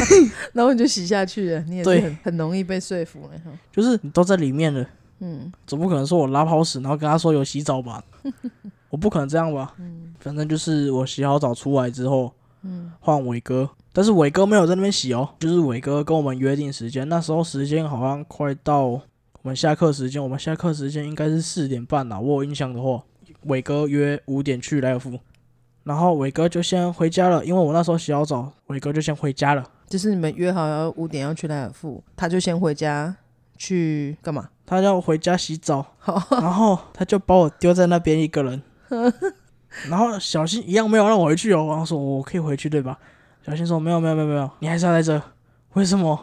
[0.54, 3.40] 然后你就洗下去了，你也是很很容易被说服了。
[3.72, 4.86] 就是你都在里面了，
[5.18, 8.02] 嗯，总不可能说我拉泡屎，然后跟他说有洗澡吧？
[8.90, 9.74] 我不可能这样吧？
[9.78, 19.00] 嗯，反正就是我洗好澡出来之后，嗯，换伟哥，但是伟哥没有在那边洗哦，就是伟哥跟我们约定时间，那时候时间好像快到我
[19.42, 23.00] 们下课时间，我们下课时间应该是四点半啦，我有印象的话，
[23.44, 25.18] 伟哥约五点去莱尔富。
[25.84, 29.64] 然后伟哥就先回家了，因为我那时候洗好澡，伟哥就先回家了。
[29.86, 33.14] 就是你们约好要五点要去莱尔富，他就先回家
[33.56, 34.48] 去干嘛？
[34.66, 35.86] 他要回家洗澡，
[36.32, 38.62] 然后他就把我丢在那边一个人。
[39.90, 42.98] 然后小新一样没有让我回去哦，然后说我可以回去对吧？
[43.44, 45.20] 小新说没有没有没有没有，你还是要在这。
[45.74, 46.18] 为什么？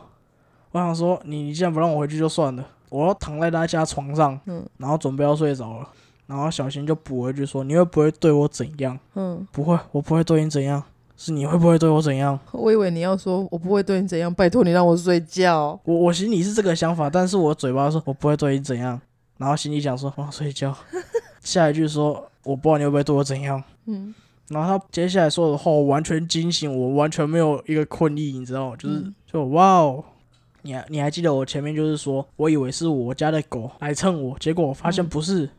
[0.72, 5.88] 我想说你你既然不让我回去就算了，我要躺在他家床上，嗯然后准备要睡着了。
[6.26, 10.82] 然后小新就补回去说：“你会不会对我怎样？”嗯，不会，我不会对你怎样。
[11.18, 12.40] 是你会不会对我怎样？
[12.54, 15.78] 我以为你要说我不会对你怎样，拜托你让我睡觉。
[15.84, 19.00] 我我心里是这个想法，但是我嘴巴说我不会对你怎样，
[19.38, 20.74] 然后心里想说我要睡觉。
[21.44, 23.62] 下一句说我不知道你会不会对我怎样。
[23.86, 24.16] 嗯，
[24.52, 28.76] 然后他接下来说的话我完全惊醒，我完全没有一个困意，你知道吗？
[28.78, 30.04] 就是、嗯、就哇哦，
[30.62, 35.46] 你还你还记得我前面就是说我以为是我家的狗来蹭我，结果我发现不是。
[35.46, 35.50] 嗯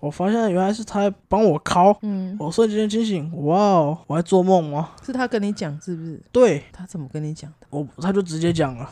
[0.00, 4.90] 我发现原来是他帮我敲，嗯，我瞬间惊醒，哇哦，我在做梦吗？
[5.02, 6.20] 是他跟你讲是不是？
[6.30, 7.66] 对，他怎么跟你讲的？
[7.70, 8.86] 我他就直接讲了，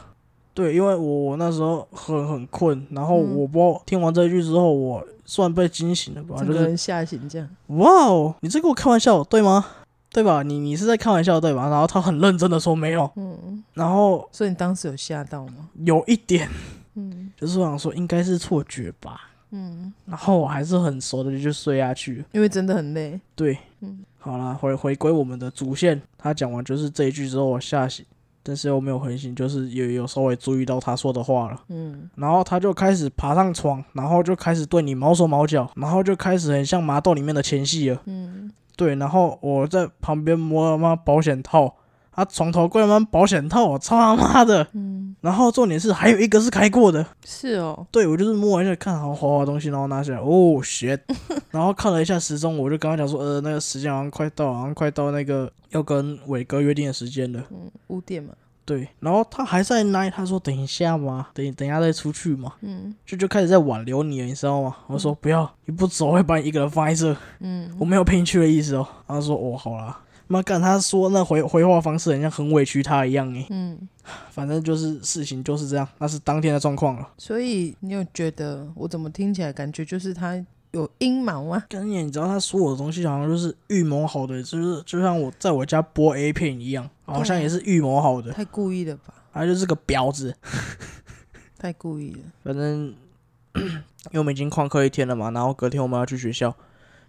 [0.54, 6.36] 对，因为我我那时候很很困，然后我不知道听完这一句之后，我算被惊醒了吧？
[6.38, 7.48] 整个人吓醒这样。
[7.68, 9.64] 哇哦，你在跟我开玩笑对吗？
[10.10, 10.42] 对吧？
[10.42, 11.70] 你你是在开玩笑对吧？
[11.70, 15.70] 然后他很认真的说没有，嗯，然后所以你当时有吓到吗？
[15.84, 16.48] 有一点，
[16.96, 19.28] 嗯，就是我想说应该是错觉吧。
[19.54, 23.18] 嗯，然后我还是很熟的就去睡下去，因为真的很累。
[23.34, 28.04] 对，嗯，好啦，回回归我们的主线，他讲完就是这一句之后，我吓醒，
[28.42, 31.60] 但是又没有回信，就是有有稍微注意到他说的话了。
[31.68, 38.00] 嗯，然后他就开始爬上床，然后就开始对你毛手毛脚，然后就开始很像麻豆里面的前戏了。
[38.06, 41.76] 嗯，对，然后我在旁边摸他妈保险套。
[42.14, 44.66] 他床头柜门保险套，我操他妈的！
[44.74, 51.00] 嗯，然后重点是还有一个是开过的，是哦，对，我就是摸一下，看好滑滑东西，然后拿起来，哦，shit，
[51.50, 58.34] 然后看了一下时钟，我就跟他讲说，呃，那个时间好像快到，好像快到那个要跟伟哥约定的时间了，嗯，五点嘛，
[58.66, 64.76] 对，然后他还在那，他说等一下嘛，等等一下再出去嘛，嗯，就就开始在挽留你了，你知道吗？
[64.86, 69.98] 我说不要，你不走，我会把你一个人放在这，嗯，我没有陪你去的意思哦，他说哦，好啦。
[70.32, 73.46] 妈干，他说那回回话方式好像很委屈他一样诶。
[73.50, 73.88] 嗯，
[74.32, 77.08] 反正就是事情就是这样，那是当天的状况了。
[77.18, 81.62] 所以你有觉得我怎么听起来感觉就是他有阴谋啊？
[81.68, 88.32] 跟你，你知道他说我的东西好像就是预谋好的，就是就像我在我家播 A 片一样，好像也是预谋好的。
[88.32, 89.12] 太故意了吧？
[89.34, 90.34] 他就是个婊子，
[91.58, 92.20] 太故意了。
[92.42, 92.94] 反正
[93.54, 96.54] 因为我们已经旷课一天了嘛，然后隔天我们要去学校。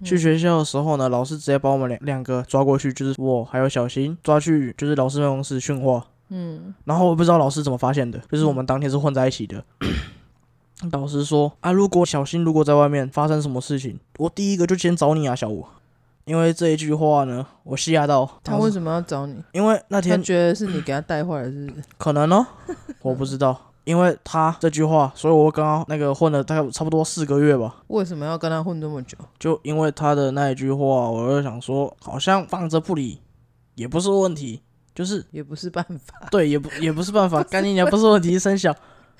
[0.04, 6.06] 去学校的时候呢，老师直接把我们两两个抓过去，就是我还有小新抓去，就是老师办公室训话。
[6.30, 9.64] 嗯，然后我不知道老师怎么发现的，就是我们当天是混在一起的。
[9.82, 15.66] 嗯、老师说啊，如果小新如果在外面发生什么事情，我第一个就先找你啊，小五。
[16.26, 18.40] 因为这一句话呢，我吓到。
[18.44, 19.44] 他为什么要找你？
[19.52, 21.84] 因为那天他觉得是你给他带坏了，是不是？
[21.98, 22.48] 可能呢，
[23.02, 23.73] 我不知道。
[23.84, 27.84] 因为他这句话，所以我刚刚那个混了大概差不多四个月吧。
[27.88, 29.18] 为什么要跟他混这么久？
[29.38, 33.20] 就因为他的那一句话，我就想说，好像放着不理
[33.76, 34.62] 也不是问题，
[34.96, 36.28] 就是也不是办法。
[36.32, 38.74] 对，也不也不是办法， 干净点不是问题，生小，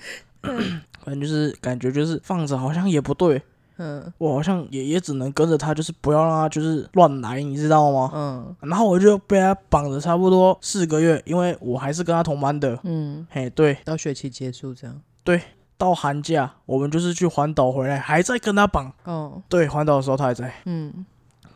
[0.40, 3.42] 反正就是感觉就是放着好像也不对。
[3.76, 8.10] 嗯，我好像也也只能跟着他，就是不要让他就是乱来，你知道吗？
[8.14, 12.78] 嗯，然后我就被他绑着差不多四个月，因为我还是跟他同班的。
[12.84, 15.00] 嗯，嘿，对，到学期结束这样。
[15.24, 15.40] 对，
[15.76, 18.92] 到寒假我们就是去环岛回来，还在跟他绑。
[19.04, 20.52] 哦，对，环岛的时候他还在。
[20.66, 21.04] 嗯，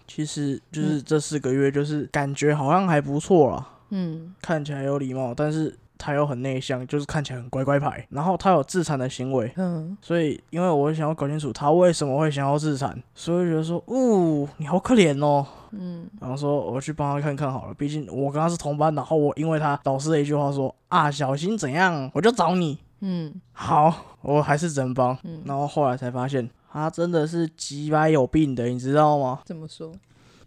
[0.07, 3.69] 其实就是这四个月，就是感觉好像还不错啦。
[3.91, 8.07] 嗯，看起来有礼貌，但是他又很内向，就是看起来很乖乖牌。
[8.11, 29.41] 然后他有自残的行为，嗯，所以因为我想要搞清楚他为什么会想要自残，所以觉得说，哦，你好可怜哦，嗯，然后说我去帮他看看好了，毕竟我跟他是同班，然后我因为他导师的一句话说啊，小心怎样，我就找你，嗯，好，我还是真帮，嗯，然后后来才发现他真的是鸡掰有病的，你知道吗？
[29.45, 29.93] 怎么说？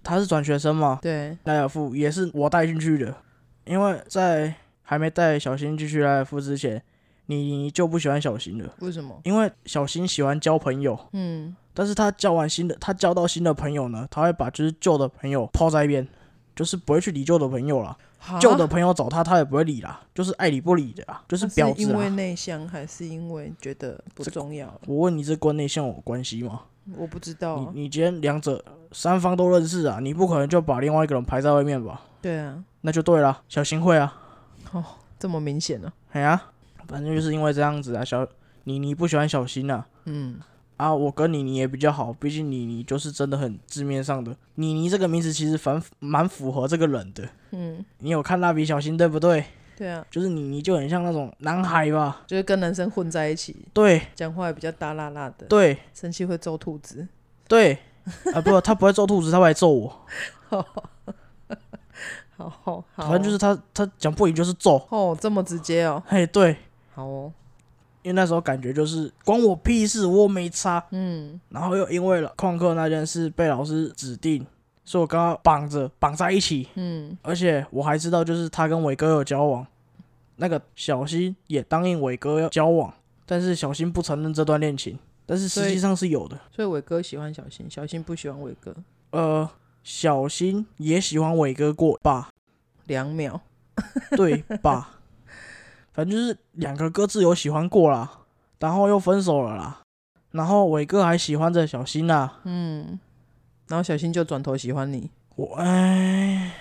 [0.03, 0.97] 他是转学生嘛？
[0.99, 3.13] 对，莱尔富也是我带进去的。
[3.65, 4.51] 因为在
[4.91, 6.84] 还没带小新进去莱尔富之前，
[7.27, 8.73] 你就不喜欢小新了。
[8.80, 9.17] 为什么？
[9.23, 10.99] 因为小新喜欢交朋友。
[11.13, 11.56] 嗯。
[11.73, 16.06] 但是他交完新的，他交到新的朋友呢，他会把就是旧的朋友抛在一边，
[16.54, 17.97] 就是不会去理旧的朋友了。
[18.41, 21.82] 旧的朋友找他，他也不会理啦，就是爱理不理的啊，就是婊子。
[21.82, 24.77] 因为内向还是因为觉得不重要？
[24.86, 26.63] 我问你，这关内向有关系吗？
[26.97, 27.71] 我不知道。
[27.73, 32.01] 你你今天两者三方都认识啊，你不可能就把另外一个人排在外面吧？
[32.21, 33.41] 对啊，那就对了。
[33.47, 34.20] 小新会啊，
[34.71, 34.84] 哦，
[35.19, 35.91] 这么明显呢？
[36.12, 36.41] 哎呀，
[36.88, 38.03] 反正就是因为这样子啊。
[38.03, 38.27] 小
[38.65, 39.86] 你你不喜欢小新啊？
[40.05, 40.39] 嗯，
[40.77, 47.27] 啊，我跟你你也比较好，毕竟你你就是真的很字面上的你你这个名字其实反蛮符合这个人的。
[47.51, 49.43] 嗯，你有看蜡笔小新对不对？
[49.77, 53.65] 对啊，就是你你就很像那种男孩吧，就是跟男生混在一起。
[53.73, 55.47] 对，讲话也比较大辣辣的。
[55.47, 57.07] 对，生气会揍兔子。
[57.47, 57.77] 对，
[58.34, 60.05] 啊不，他不会揍兔子，他会来揍我。
[62.37, 64.85] 好好好，反正就是他他讲不赢就是揍。
[64.89, 66.01] 哦，这么直接哦。
[66.07, 66.55] 嘿，对。
[66.93, 67.31] 好哦，
[68.01, 70.83] 因为那时候感觉就是关我屁事，我没差。
[70.91, 71.39] 嗯。
[71.49, 74.45] 然后又因为了旷课那件事被老师指定。
[74.83, 79.65] 所以我跟他绑着绑在一起，嗯，而且我还知道，就是他跟伟哥有交往，
[80.37, 82.91] 那个小新也答应伟哥要交往，
[83.25, 86.37] 但是小新不承认这段恋情，但是实际上是有的。
[86.53, 88.75] 所以伟哥喜欢小新，小新不喜欢伟哥。
[89.11, 89.49] 呃，
[89.83, 92.29] 小新也喜欢伟哥过吧？
[92.85, 93.41] 两秒，
[94.15, 94.99] 对吧？
[95.93, 98.19] 反正就是两个各自有喜欢过啦，
[98.59, 99.81] 然后又分手了啦，
[100.31, 102.99] 然后伟哥还喜欢着小新啦，嗯。
[103.67, 106.51] 然后小新就转头喜欢你，我哎，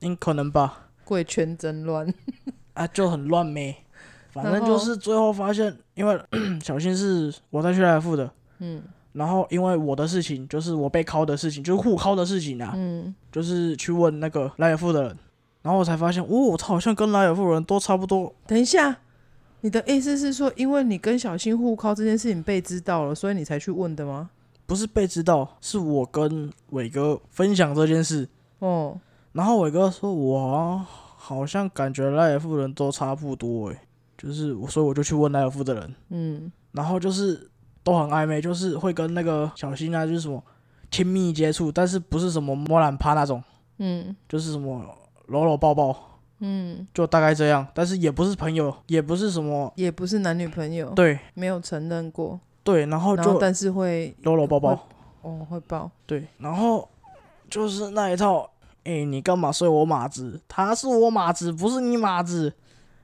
[0.00, 0.90] 应可能吧。
[1.04, 2.12] 贵圈真乱
[2.74, 3.74] 啊，就很乱咩。
[4.30, 6.22] 反正就是最后发现，因为
[6.62, 8.82] 小新是我在去莱尔富的，嗯，
[9.12, 15.16] 然后因为我的事情，就是我被拷的事情，就是互拷的事情啊，嗯，就是去问那个莱尔夫的人，
[15.62, 18.34] 然后我才发现，哦，他好像跟莱尔夫人都差不多。
[18.46, 18.98] 等一下，
[19.60, 24.30] 你的意思是说，因为你跟小新互拷这件事情被知道了，所以你才去问的吗？
[24.66, 28.26] 不是被知道，是我跟伟哥分享这件事
[28.60, 28.98] 哦。
[29.32, 30.78] 然后伟哥说：“我
[31.16, 33.78] 好像感觉莱尔夫人都差不多诶，
[34.16, 37.50] 就是我所以我就去问莱尔夫的人，嗯，然后就是
[37.82, 40.42] 都很暧昧，就是会跟那个小新啊，就是什么
[40.90, 43.42] 亲密接触，但是不是什么摸懒趴那种，
[43.78, 44.84] 嗯，就是什么
[45.26, 54.88] 搂搂抱抱，嗯，就大概这样，但是也不是朋友，也不是什么，也不是男女朋友，对，没有承认过。”对，然后就但是会搂搂抱抱，
[55.22, 55.90] 哦，会抱。
[56.06, 56.88] 对，然后
[57.50, 58.48] 就是那一套，
[58.84, 60.40] 哎，你干嘛睡我马子？
[60.46, 62.52] 他是我马子，不是你马子。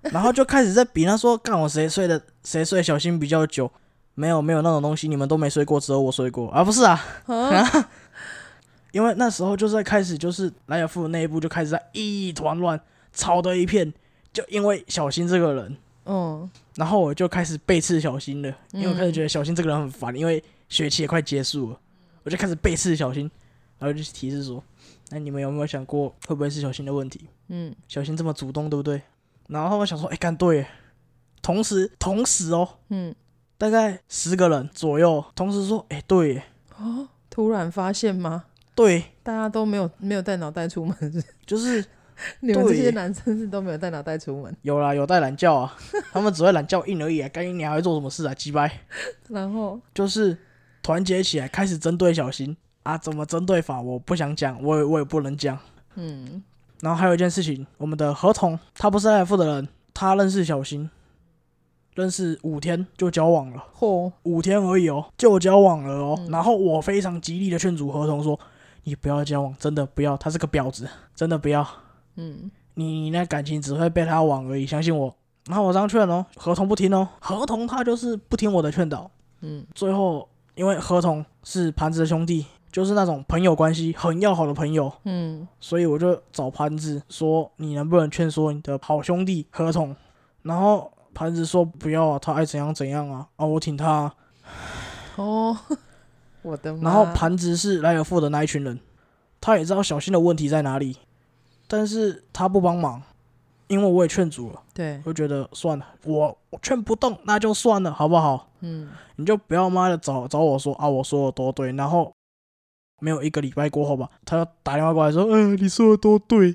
[0.03, 3.69] 然后就开始在比，他说干我谁睡的，谁睡小新比较久？
[4.19, 7.01] 没有没有那种东西，你们都没睡过，只有我睡过啊，不是啊？
[7.27, 7.91] 啊
[8.91, 12.81] 因为那时候就在开始，就是莱尔富的内部就开始在一团乱，
[13.13, 13.95] 吵的一片，
[14.33, 15.77] 就因为小新这个人。
[16.07, 21.79] 嗯，然后我就开始背刺小新了，因为我开始觉得小新这个人很烦，因为学期也快结束了，
[22.25, 23.31] 我就开始背刺小新，
[23.79, 24.61] 然后就提示说，
[25.11, 27.29] 那你们有没有想过会不会是小新的问题？
[27.49, 29.01] 嗯，小新这么主动，对不对？
[29.47, 30.67] 然后我想说，哎，干对，
[31.41, 33.15] 同时同时哦，嗯，
[33.59, 36.43] 大概十个人左右同时说，哎，对，
[36.79, 38.45] 哦，突然发现吗？
[38.75, 40.97] 对，大家都没有没有带脑袋出门，
[41.45, 41.85] 就是。
[42.41, 44.53] 你们这些男生是都没有带脑袋出门？
[44.63, 45.73] 有啦，有带懒觉啊，
[46.11, 47.29] 他们只会懒觉硬而已啊。
[47.29, 48.35] 干你娘还会做什么事啊？
[48.35, 48.69] 鸡掰。
[49.29, 50.37] 然后就是
[50.83, 52.99] 团结起来，开始针对小新啊。
[52.99, 53.81] 怎么针对法？
[53.81, 55.57] 我不想讲，我也我也不能讲。
[55.95, 56.43] 嗯。
[56.81, 60.91] 然后还有一件事情，我们的合同，他不是莱尔富的人，他认识小新，
[61.99, 63.65] 认识五天就交往了。
[63.77, 66.15] 嚯，五天而已哦，就交往了哦。
[66.17, 66.31] 嗯。
[66.31, 68.39] 然后我非常极力的劝阻合同说
[68.85, 71.67] ：“你不要交往，真的不要，他是个婊子，真的不要。”
[72.15, 75.13] 嗯，你你那感情只会被他玩而已，相信我。
[75.49, 79.11] 然后我这样劝哦，合同不听哦，合同他就是不听我的劝导。
[79.41, 84.93] 嗯，最后因为合同是盘子的兄弟，就是那种朋友关系，很要好的朋友。
[85.03, 89.97] 嗯，所以我就找盘子说，你能不能劝说你的好兄弟合同？
[90.43, 94.15] 然后盘子说不要啊，他爱怎样怎样啊，啊我挺他啊。
[95.17, 95.59] 哦，
[96.43, 96.89] 我的妈。
[96.89, 98.79] 然后盘子是莱尔富的那一群人，
[99.41, 100.97] 他也知道小新的问题在哪里。
[101.67, 103.03] 但是他不帮忙，
[103.67, 108.49] 因为我也劝阻了，对，我觉得算了，我我劝不动，那就算了，好不好？
[108.61, 112.13] 嗯，你就不要妈的找找我说啊，我说的多对，然后
[113.01, 116.55] 没有一个礼拜过后吧，他就打电话过来说，嗯、呃，你说的多对，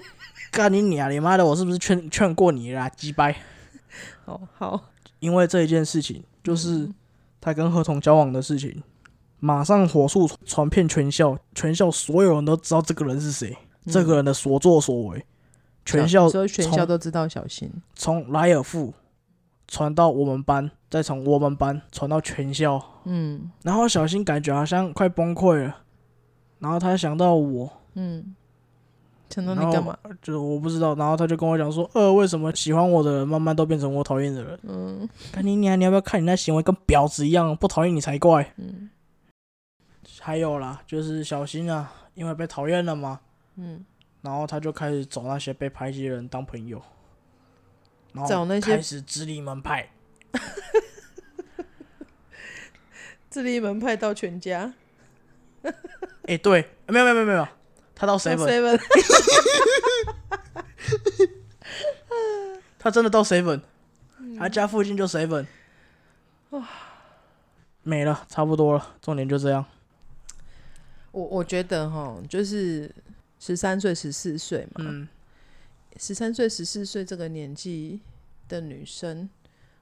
[0.52, 3.34] 干你娘，你妈的，我是不是劝劝过你啦，鸡掰？
[4.24, 4.80] 好好，
[5.20, 6.88] 因为这一件事情，就是
[7.40, 8.82] 他跟何同交往的事情，
[9.40, 13.56] 马上火速传遍全校，全校所有人都知道这个人是谁。
[13.84, 15.26] 这个人的所作所为，
[15.84, 17.68] 全校所以全校都知道小新。
[17.96, 18.94] 从莱尔富
[19.66, 22.80] 传到我们班，再从我们班传到全校。
[23.06, 25.78] 嗯，然后小新感觉好像快崩溃了，
[26.60, 28.36] 然后他想到我，嗯，
[29.32, 29.96] 想到你干嘛？
[30.20, 30.94] 就我不知道。
[30.96, 37.56] 然后他就跟我讲说：“呃，为什么喜欢我的人慢慢都变成我讨厌的人？”嗯，干你娘，你要不要看你那行为跟婊子一样？
[37.56, 38.52] 不讨厌你才怪。
[38.58, 38.90] 嗯，
[40.20, 43.20] 还有啦，就是小心啊，因为被讨厌了嘛。
[43.56, 43.84] 嗯，
[44.20, 46.82] 然后他就开始找那些被排挤的人当朋友，
[48.12, 49.88] 然后找那些开始自立门派，
[53.30, 54.74] 自立门派到全家。
[55.62, 55.72] 哎、
[56.34, 57.48] 欸，对，没有没有没有没有，
[57.94, 58.80] 他到 seven，,
[62.78, 63.60] 他真的到 seven，、
[64.18, 65.46] 嗯、他家附近就 seven，
[66.50, 66.68] 哇，
[67.82, 69.64] 没了，差不多了，重点就这样。
[71.10, 72.94] 我我觉得哈，就是。
[73.44, 75.08] 十三岁、十四岁嘛，嗯，
[75.96, 78.00] 十三岁、十四岁这个年纪
[78.46, 79.28] 的女生，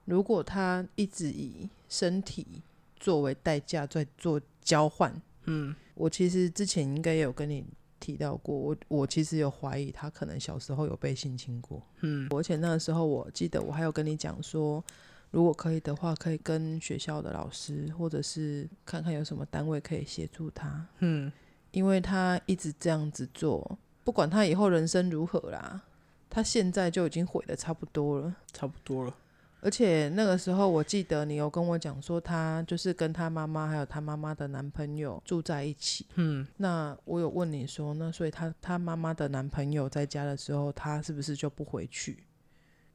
[0.06, 2.62] 如果她一直以身体
[2.98, 7.62] 作为代价在做交换，嗯，我其实之前应该有跟你
[8.00, 14.82] 提到过，我我其实有怀疑他可能小时候有被性侵过，嗯，而且那个时候我记得我还有跟你讲说，
[15.30, 21.30] 如果可以的话，可以跟学校的老师或者是看看有什么单位可以协助他，嗯。
[21.72, 25.80] 因为他一直这样子做，不管他以后人生如何啦，
[26.28, 29.14] 他现在就已经毁的差不多了，差不多了。
[29.60, 36.06] 而且那个时候，我记得你有跟我讲说，他就是跟他妈妈还有他妈妈的男朋友住在一起。
[36.14, 42.24] 嗯，那我有问你说，那所以他他妈妈的男朋友在家的时候，他是不是就不回去？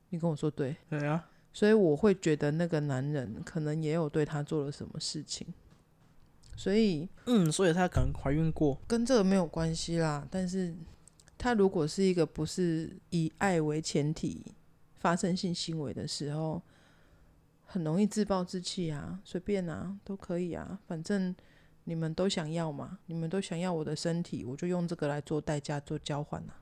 [0.10, 1.28] 你跟我说对，对啊。
[1.54, 5.48] 所以我会觉得那个男人可能也有对他做了什么事情。
[6.58, 10.26] 所以，嗯，所以她可能怀孕过，跟这个没有关系啦。
[10.32, 10.74] 但是，
[11.38, 14.42] 她如果是一个不是以爱为前提
[15.06, 16.60] 发生性行为的时候，
[17.64, 21.36] 很容易自暴自弃啊，随便啊，都可以啊，反正
[21.84, 26.58] 你们都想要嘛，你们都想要我的身体，我就用这个来做代价做交换啊。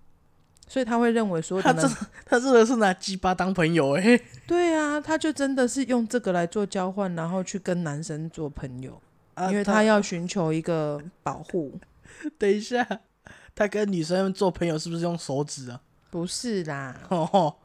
[0.68, 1.88] 所以他会认为说，他这
[2.26, 4.26] 他真的是拿鸡巴当朋友哎、欸。
[4.46, 9.02] 对啊，他就真的是用这个来做交换，然后去跟男生做朋友。
[9.36, 11.80] 啊、因为他要寻求一个保护。
[12.38, 12.86] 等一下，
[13.56, 15.82] 他跟女生做朋友是不是用手指啊？
[16.12, 17.08] 不是啦。
[17.08, 17.56] 哦，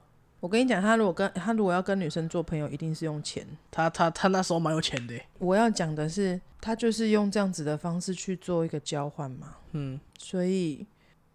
[0.41, 3.47] 我跟你讲，他如果跟他如果要跟女生做朋友，一定是用钱。
[3.71, 5.19] 他他他那时候蛮有钱的。
[5.39, 9.57] 我要讲的是，他就是用这样子的方式去做一个交换嘛。
[9.73, 10.87] 嗯，所以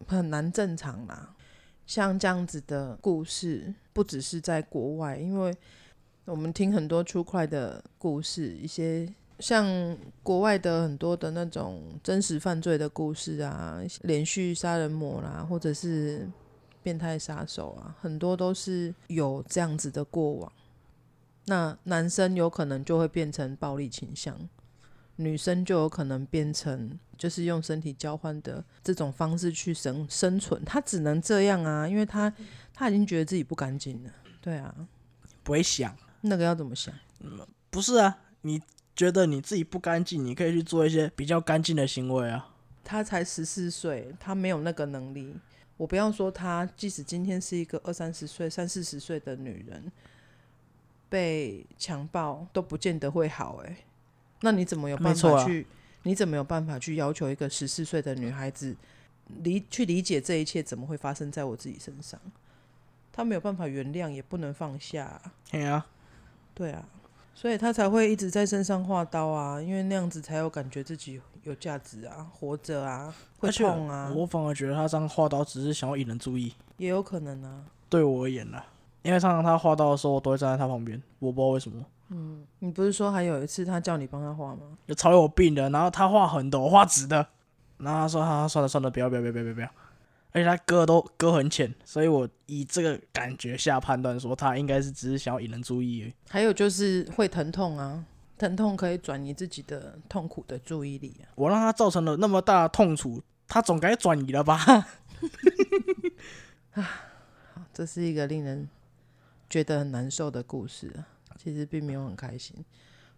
[0.08, 1.36] 很难正常啦。
[1.86, 5.56] 像这样子的故事，不只是在国外，因为
[6.26, 9.08] 我们听很多 true crime 的故事，一些。
[9.39, 9.66] 像
[10.22, 16.26] 国外的很多的那种真实犯罪的故事啊，连续杀人魔啦，或者是
[16.84, 20.51] 变态杀手啊，很多都是有这样子的过往。
[21.45, 24.38] 那男生有可能就会变成暴力倾向，
[25.15, 30.63] 女生就有可能变成就是用身体交换的这种方式去生生存。
[30.63, 32.31] 他只能这样啊，因为他
[32.73, 34.11] 他已经觉得自己不干净了。
[34.41, 34.75] 对啊，
[35.41, 36.93] 不会想那个要怎么想？
[37.21, 38.61] 嗯，不是啊，你。
[38.95, 42.53] 觉得你自己不干净，你可以去做一些比较干净的行为啊。
[42.84, 45.36] 他才十四岁，他没有那个能力。
[45.84, 49.91] 我不要说她，即使今天是一个二三十岁、三四十岁的女人，
[51.09, 53.57] 被强暴都不见得会好。
[53.65, 53.75] 哎，
[54.39, 55.63] 那你怎么有办法去？
[55.63, 55.67] 啊、
[56.03, 58.73] 你怎么有办法去要求一个十四岁的女孩子
[59.41, 62.17] 理去理解这一切怎么会发生在我自己身上？
[63.11, 65.21] 她没有办法原谅，也不能放下。
[65.51, 65.86] 对啊，
[66.55, 66.88] 对啊。
[67.36, 74.11] 所以他才会一直在身上画刀啊，因为那样子才有感觉自己有价值啊，活着啊，会痛啊。
[74.15, 77.65] 我反而觉得他这样画刀只是想要引人注意，也有可能啊。
[77.89, 78.61] 对我而言呢，
[79.01, 81.84] 因为常常他画刀的时候，我都会站在他旁边，我不知道为什么。
[82.09, 84.61] 嗯，你不是说还有一次他叫你帮他画吗？
[84.88, 87.27] 就超有病的，然后他画横的，我画直的，
[87.77, 89.69] 然后他说：“他算了算了，不要不要不要不要不要。”
[90.34, 96.13] 而且他割都割很浅，所以我以这个感觉下判断说，他应该是只是想要引人注意而已。
[96.29, 98.03] 还有就是会疼痛啊，
[98.38, 101.29] 疼痛可以转移自己的痛苦的注意力啊。
[101.36, 104.59] 我让他造成了那么大的痛楚，他总该转移了吧？
[106.73, 106.89] 啊，
[107.71, 108.67] 这是一个令人
[109.47, 111.05] 觉得很难受的故事啊。
[111.38, 112.55] 其实并没有很开心。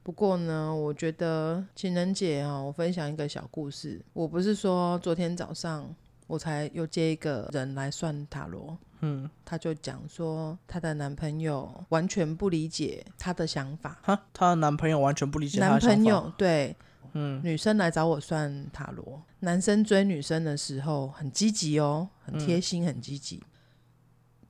[0.03, 4.01] 不过呢，我觉得情人节啊，我分享一个小故事。
[4.13, 5.95] 我不是说昨天早上
[6.27, 13.99] 我才又接一个人来算塔罗，嗯，他就讲说她的男朋友完全不理解她的想法。
[14.03, 15.95] 哈，她的男朋友完全不理解他的想法。
[15.95, 16.75] 男朋友对，
[17.13, 23.43] 嗯，女生来找我算塔罗，男生追女生的时候很积极哦，很贴心，很积极。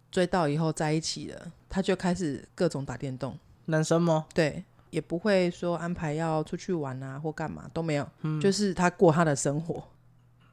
[0.10, 3.38] 追到以后在一起了，他就开始各种打电动。
[3.66, 4.28] 男生吗？
[4.34, 4.64] 对。
[4.92, 9.84] 也不会说安排要出去玩啊或干嘛都没有，嗯，就是他过他的生活，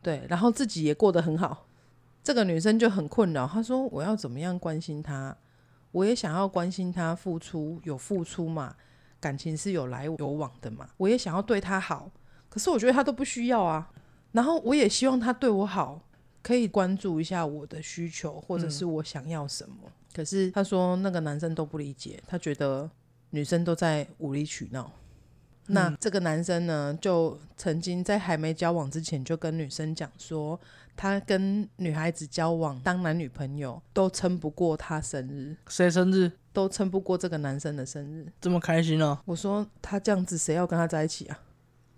[0.02, 1.66] 对，然后自己也过得很好。
[2.22, 5.36] 这个女生就很困扰，她说：“我要怎么样关心他？
[5.92, 8.74] 我也想要关心他，付出有付出嘛，
[9.20, 12.10] 感情是有来有往的嘛，我也想要对他好，
[12.48, 13.90] 可是我觉得他都不需要啊。
[14.32, 16.02] 然后我也希望他对我好，
[16.42, 19.74] 可以关注一下我的需求或者是我想要什么。
[19.84, 22.90] 嗯，可是她说那个男生都不理解，他觉得。”
[23.34, 24.92] 女生都在无理取闹，
[25.66, 30.58] 那这个男生呢，就曾经在还没交往之前就跟女生讲说，
[30.96, 39.18] 他跟女孩子交往当男女朋友都撑不过他生日，谁生日都撑不过这个男生的生日，这么开心哦？
[39.24, 41.38] 我说他这样子谁要跟他在一起啊？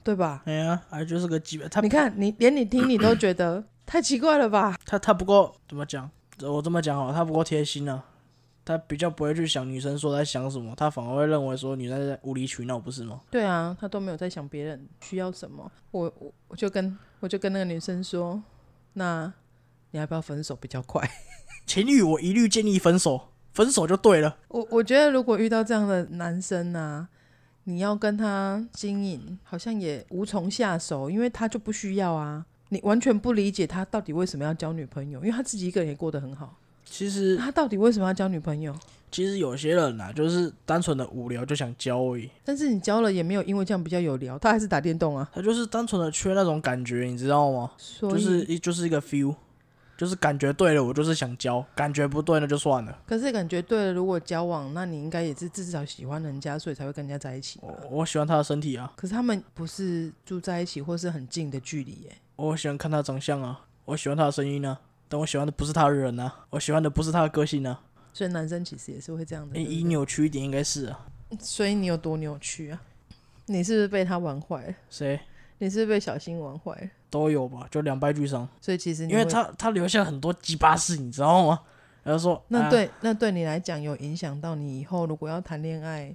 [0.04, 0.42] 对吧？
[0.44, 4.76] 哎呀，还就是个鸡巴，他你看你连你听你都觉得 太奇怪了吧？
[4.84, 6.10] 他他不够怎么讲？
[6.42, 8.04] 我这么讲哦，他不够贴心啊。
[8.64, 13.20] 他比较不会去想女生说在想什么，他反而会认为说女生在无理取闹，不是吗？
[13.30, 15.70] 对啊，他都没有在想别人需要什么。
[15.90, 18.42] 我我我就跟我就跟那个女生说，
[18.94, 19.32] 那
[19.90, 21.08] 你要不要分手比较快？
[21.66, 24.38] 情侣我一律建议分手，分手就对了。
[24.48, 27.08] 我我觉得如果遇到这样的男生啊，
[27.64, 32.46] 你要跟他经营，好像也无从下手，因为他就不需要啊。
[32.70, 36.58] 你完全不理解他到底为什么要交女朋友，因为他自己一个人也过得很好。
[36.84, 38.74] 其实他到底为什么要交女朋友？
[39.10, 42.28] 其实有些人呐、啊，就是单纯的无聊就想交而已。
[42.44, 45.30] 但是你交了也没有因为这样比较有聊，他还是打电动啊。
[45.32, 47.70] 他就是单纯的缺那种感觉，你知道吗？
[48.00, 49.32] 就是一就是一个 feel，
[49.96, 52.98] 就是感觉对了，我就是想交；感觉不对那就算了。
[53.06, 57.60] 可是感觉对了，如果交往，那你应该也是至少喜欢人家，所以才会跟人家在一起。
[57.62, 58.92] 我我喜欢他的身体啊。
[58.96, 62.16] 可是他们不是住在一起，或是很近的距离耶。
[62.34, 64.80] 我喜欢看他长相啊，我喜欢他的声音啊。
[65.14, 67.80] 但我喜欢的不是他的人啊，我喜欢的不是他的个性啊。
[68.12, 69.56] 所以男生其实也是会这样的。
[69.56, 71.06] 以扭曲一点，应该是啊。
[71.38, 72.82] 所以你有多扭曲啊？
[73.46, 74.74] 你是不是被他玩坏了？
[74.90, 75.20] 谁？
[75.58, 76.90] 你是不是被小新玩坏了？
[77.10, 78.48] 都有吧，就两败俱伤。
[78.60, 81.60] 所以其实因为他他留下很多鸡巴事，你知道吗？
[82.02, 86.12] 然后说那对、啊、那对你来讲有影响到你以后如果要谈恋爱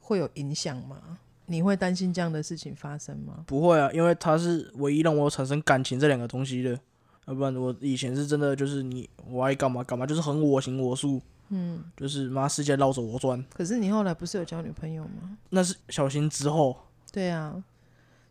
[0.00, 0.96] 会有影响吗？
[1.46, 3.44] 你会担心这样的事情发生吗？
[3.46, 6.76] 不会啊，因为他是唯一让我产生感情这两个东西的。
[7.26, 11.20] 要不然我以前是真的就是你我爱干嘛干嘛，就是很我行我素，
[11.50, 13.42] 嗯，就是妈世界绕着我转。
[13.54, 15.38] 可是你后来不是有交女朋友吗？
[15.50, 16.76] 那是小新之后。
[17.12, 17.62] 对啊，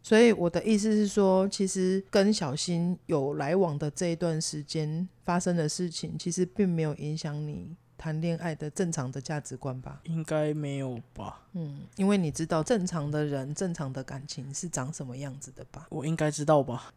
[0.04, 10.02] 所以我的意思是说，其实跟小新有来往的这一段时间发生的事情，其实并没有影响你谈恋爱的正常的价值观吧？
[10.04, 11.42] 应该没有吧？
[11.54, 15.86] 嗯，因为你知道正常的人、正常的感情是长什么样子的吧？
[15.92, 16.92] 我应该知道吧？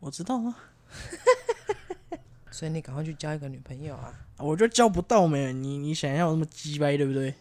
[0.00, 0.56] 我知道啊。
[2.50, 4.12] 所以你赶快去交一个女朋友啊！
[4.38, 7.34] 我就交不到没你，你想要那么鸡掰，对不对？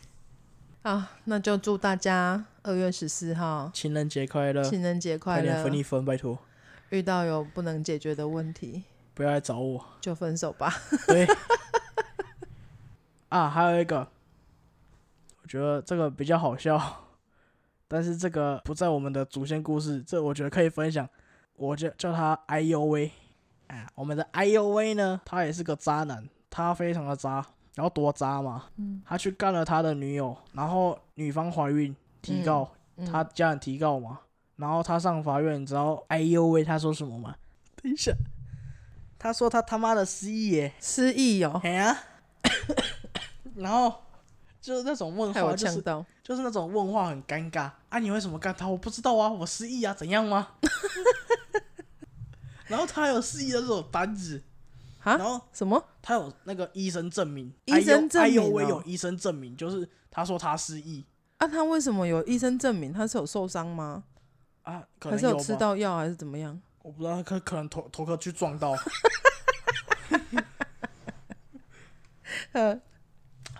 [0.82, 4.62] 啊，那就祝大家二月十四号情人节快乐！
[4.64, 5.62] 情人节快乐！
[5.62, 6.38] 分一分，拜托。
[6.88, 8.82] 遇到有不能解决的问题，
[9.14, 10.72] 不要来找我，就分手吧。
[11.06, 11.26] 对。
[13.28, 14.08] 啊，还有一个，
[15.42, 17.06] 我觉得这个比较好笑，
[17.86, 21.08] 但是这个不在我们的主线故事，这我觉得可以分享。
[21.60, 23.12] 我就叫他哎呦喂，
[23.66, 27.44] 哎，我们的哎呦喂呢，他也是个渣男，他非常的渣，
[27.74, 32.62] 然后多渣嘛，嗯，他去干了他的女友，然后女方怀孕，提告，
[32.96, 34.20] 嗯嗯、他家人提告嘛，
[34.56, 37.36] 然后他上法院，你知道哎呦喂他说什么吗？
[37.76, 38.10] 等一下，
[39.18, 41.94] 他说他他妈的失忆耶，失忆哦，哎呀，
[43.56, 43.92] 然后
[44.62, 45.82] 就是那种问话，就是
[46.30, 48.68] 就是那种问话很尴尬啊，你为什么干他？
[48.68, 50.46] 我不知道啊，我失忆啊，怎样吗？
[52.68, 54.40] 然后他有失忆的这种单子，
[55.02, 55.16] 啊？
[55.16, 55.84] 然后什么？
[56.00, 61.04] 他有那个医生证明，医生证明，哎呦喂，有医生证明，就是他说他失忆。
[61.38, 62.92] 啊，他为什么有医生证明？
[62.92, 64.04] 他是有受伤吗？
[64.62, 66.56] 啊，还是有吃到药，还是怎么样？
[66.82, 68.72] 我不知道，他可可能头头壳去撞到。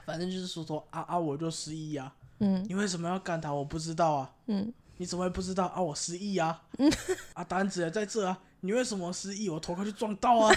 [0.06, 2.14] 反正就是说说啊啊，我就失忆啊。
[2.40, 3.52] 嗯，你为什么要干他？
[3.52, 4.34] 我不知道啊。
[4.46, 5.80] 嗯，你怎么会不知道啊？
[5.80, 6.62] 我失忆啊。
[6.78, 6.90] 嗯，
[7.34, 8.38] 啊，单子也在这啊。
[8.62, 9.48] 你为什么失忆？
[9.48, 10.54] 我头壳去撞到啊！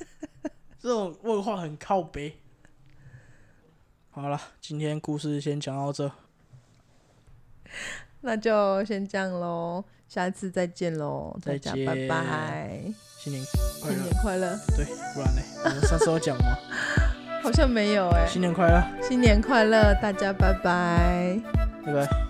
[0.80, 2.38] 这种问话很靠背。
[4.10, 6.10] 好了，今天故事先讲到这，
[8.22, 13.44] 那就先这样喽，下次再见喽，再见，大家拜拜，新年
[13.80, 14.84] 快乐，新年快乐，对，
[15.14, 15.42] 不然呢？
[15.64, 16.58] 我们上次有讲吗？
[17.48, 21.40] 好像没有哎、欸，新年快乐，新年快乐，大家拜拜，
[21.82, 22.27] 拜拜。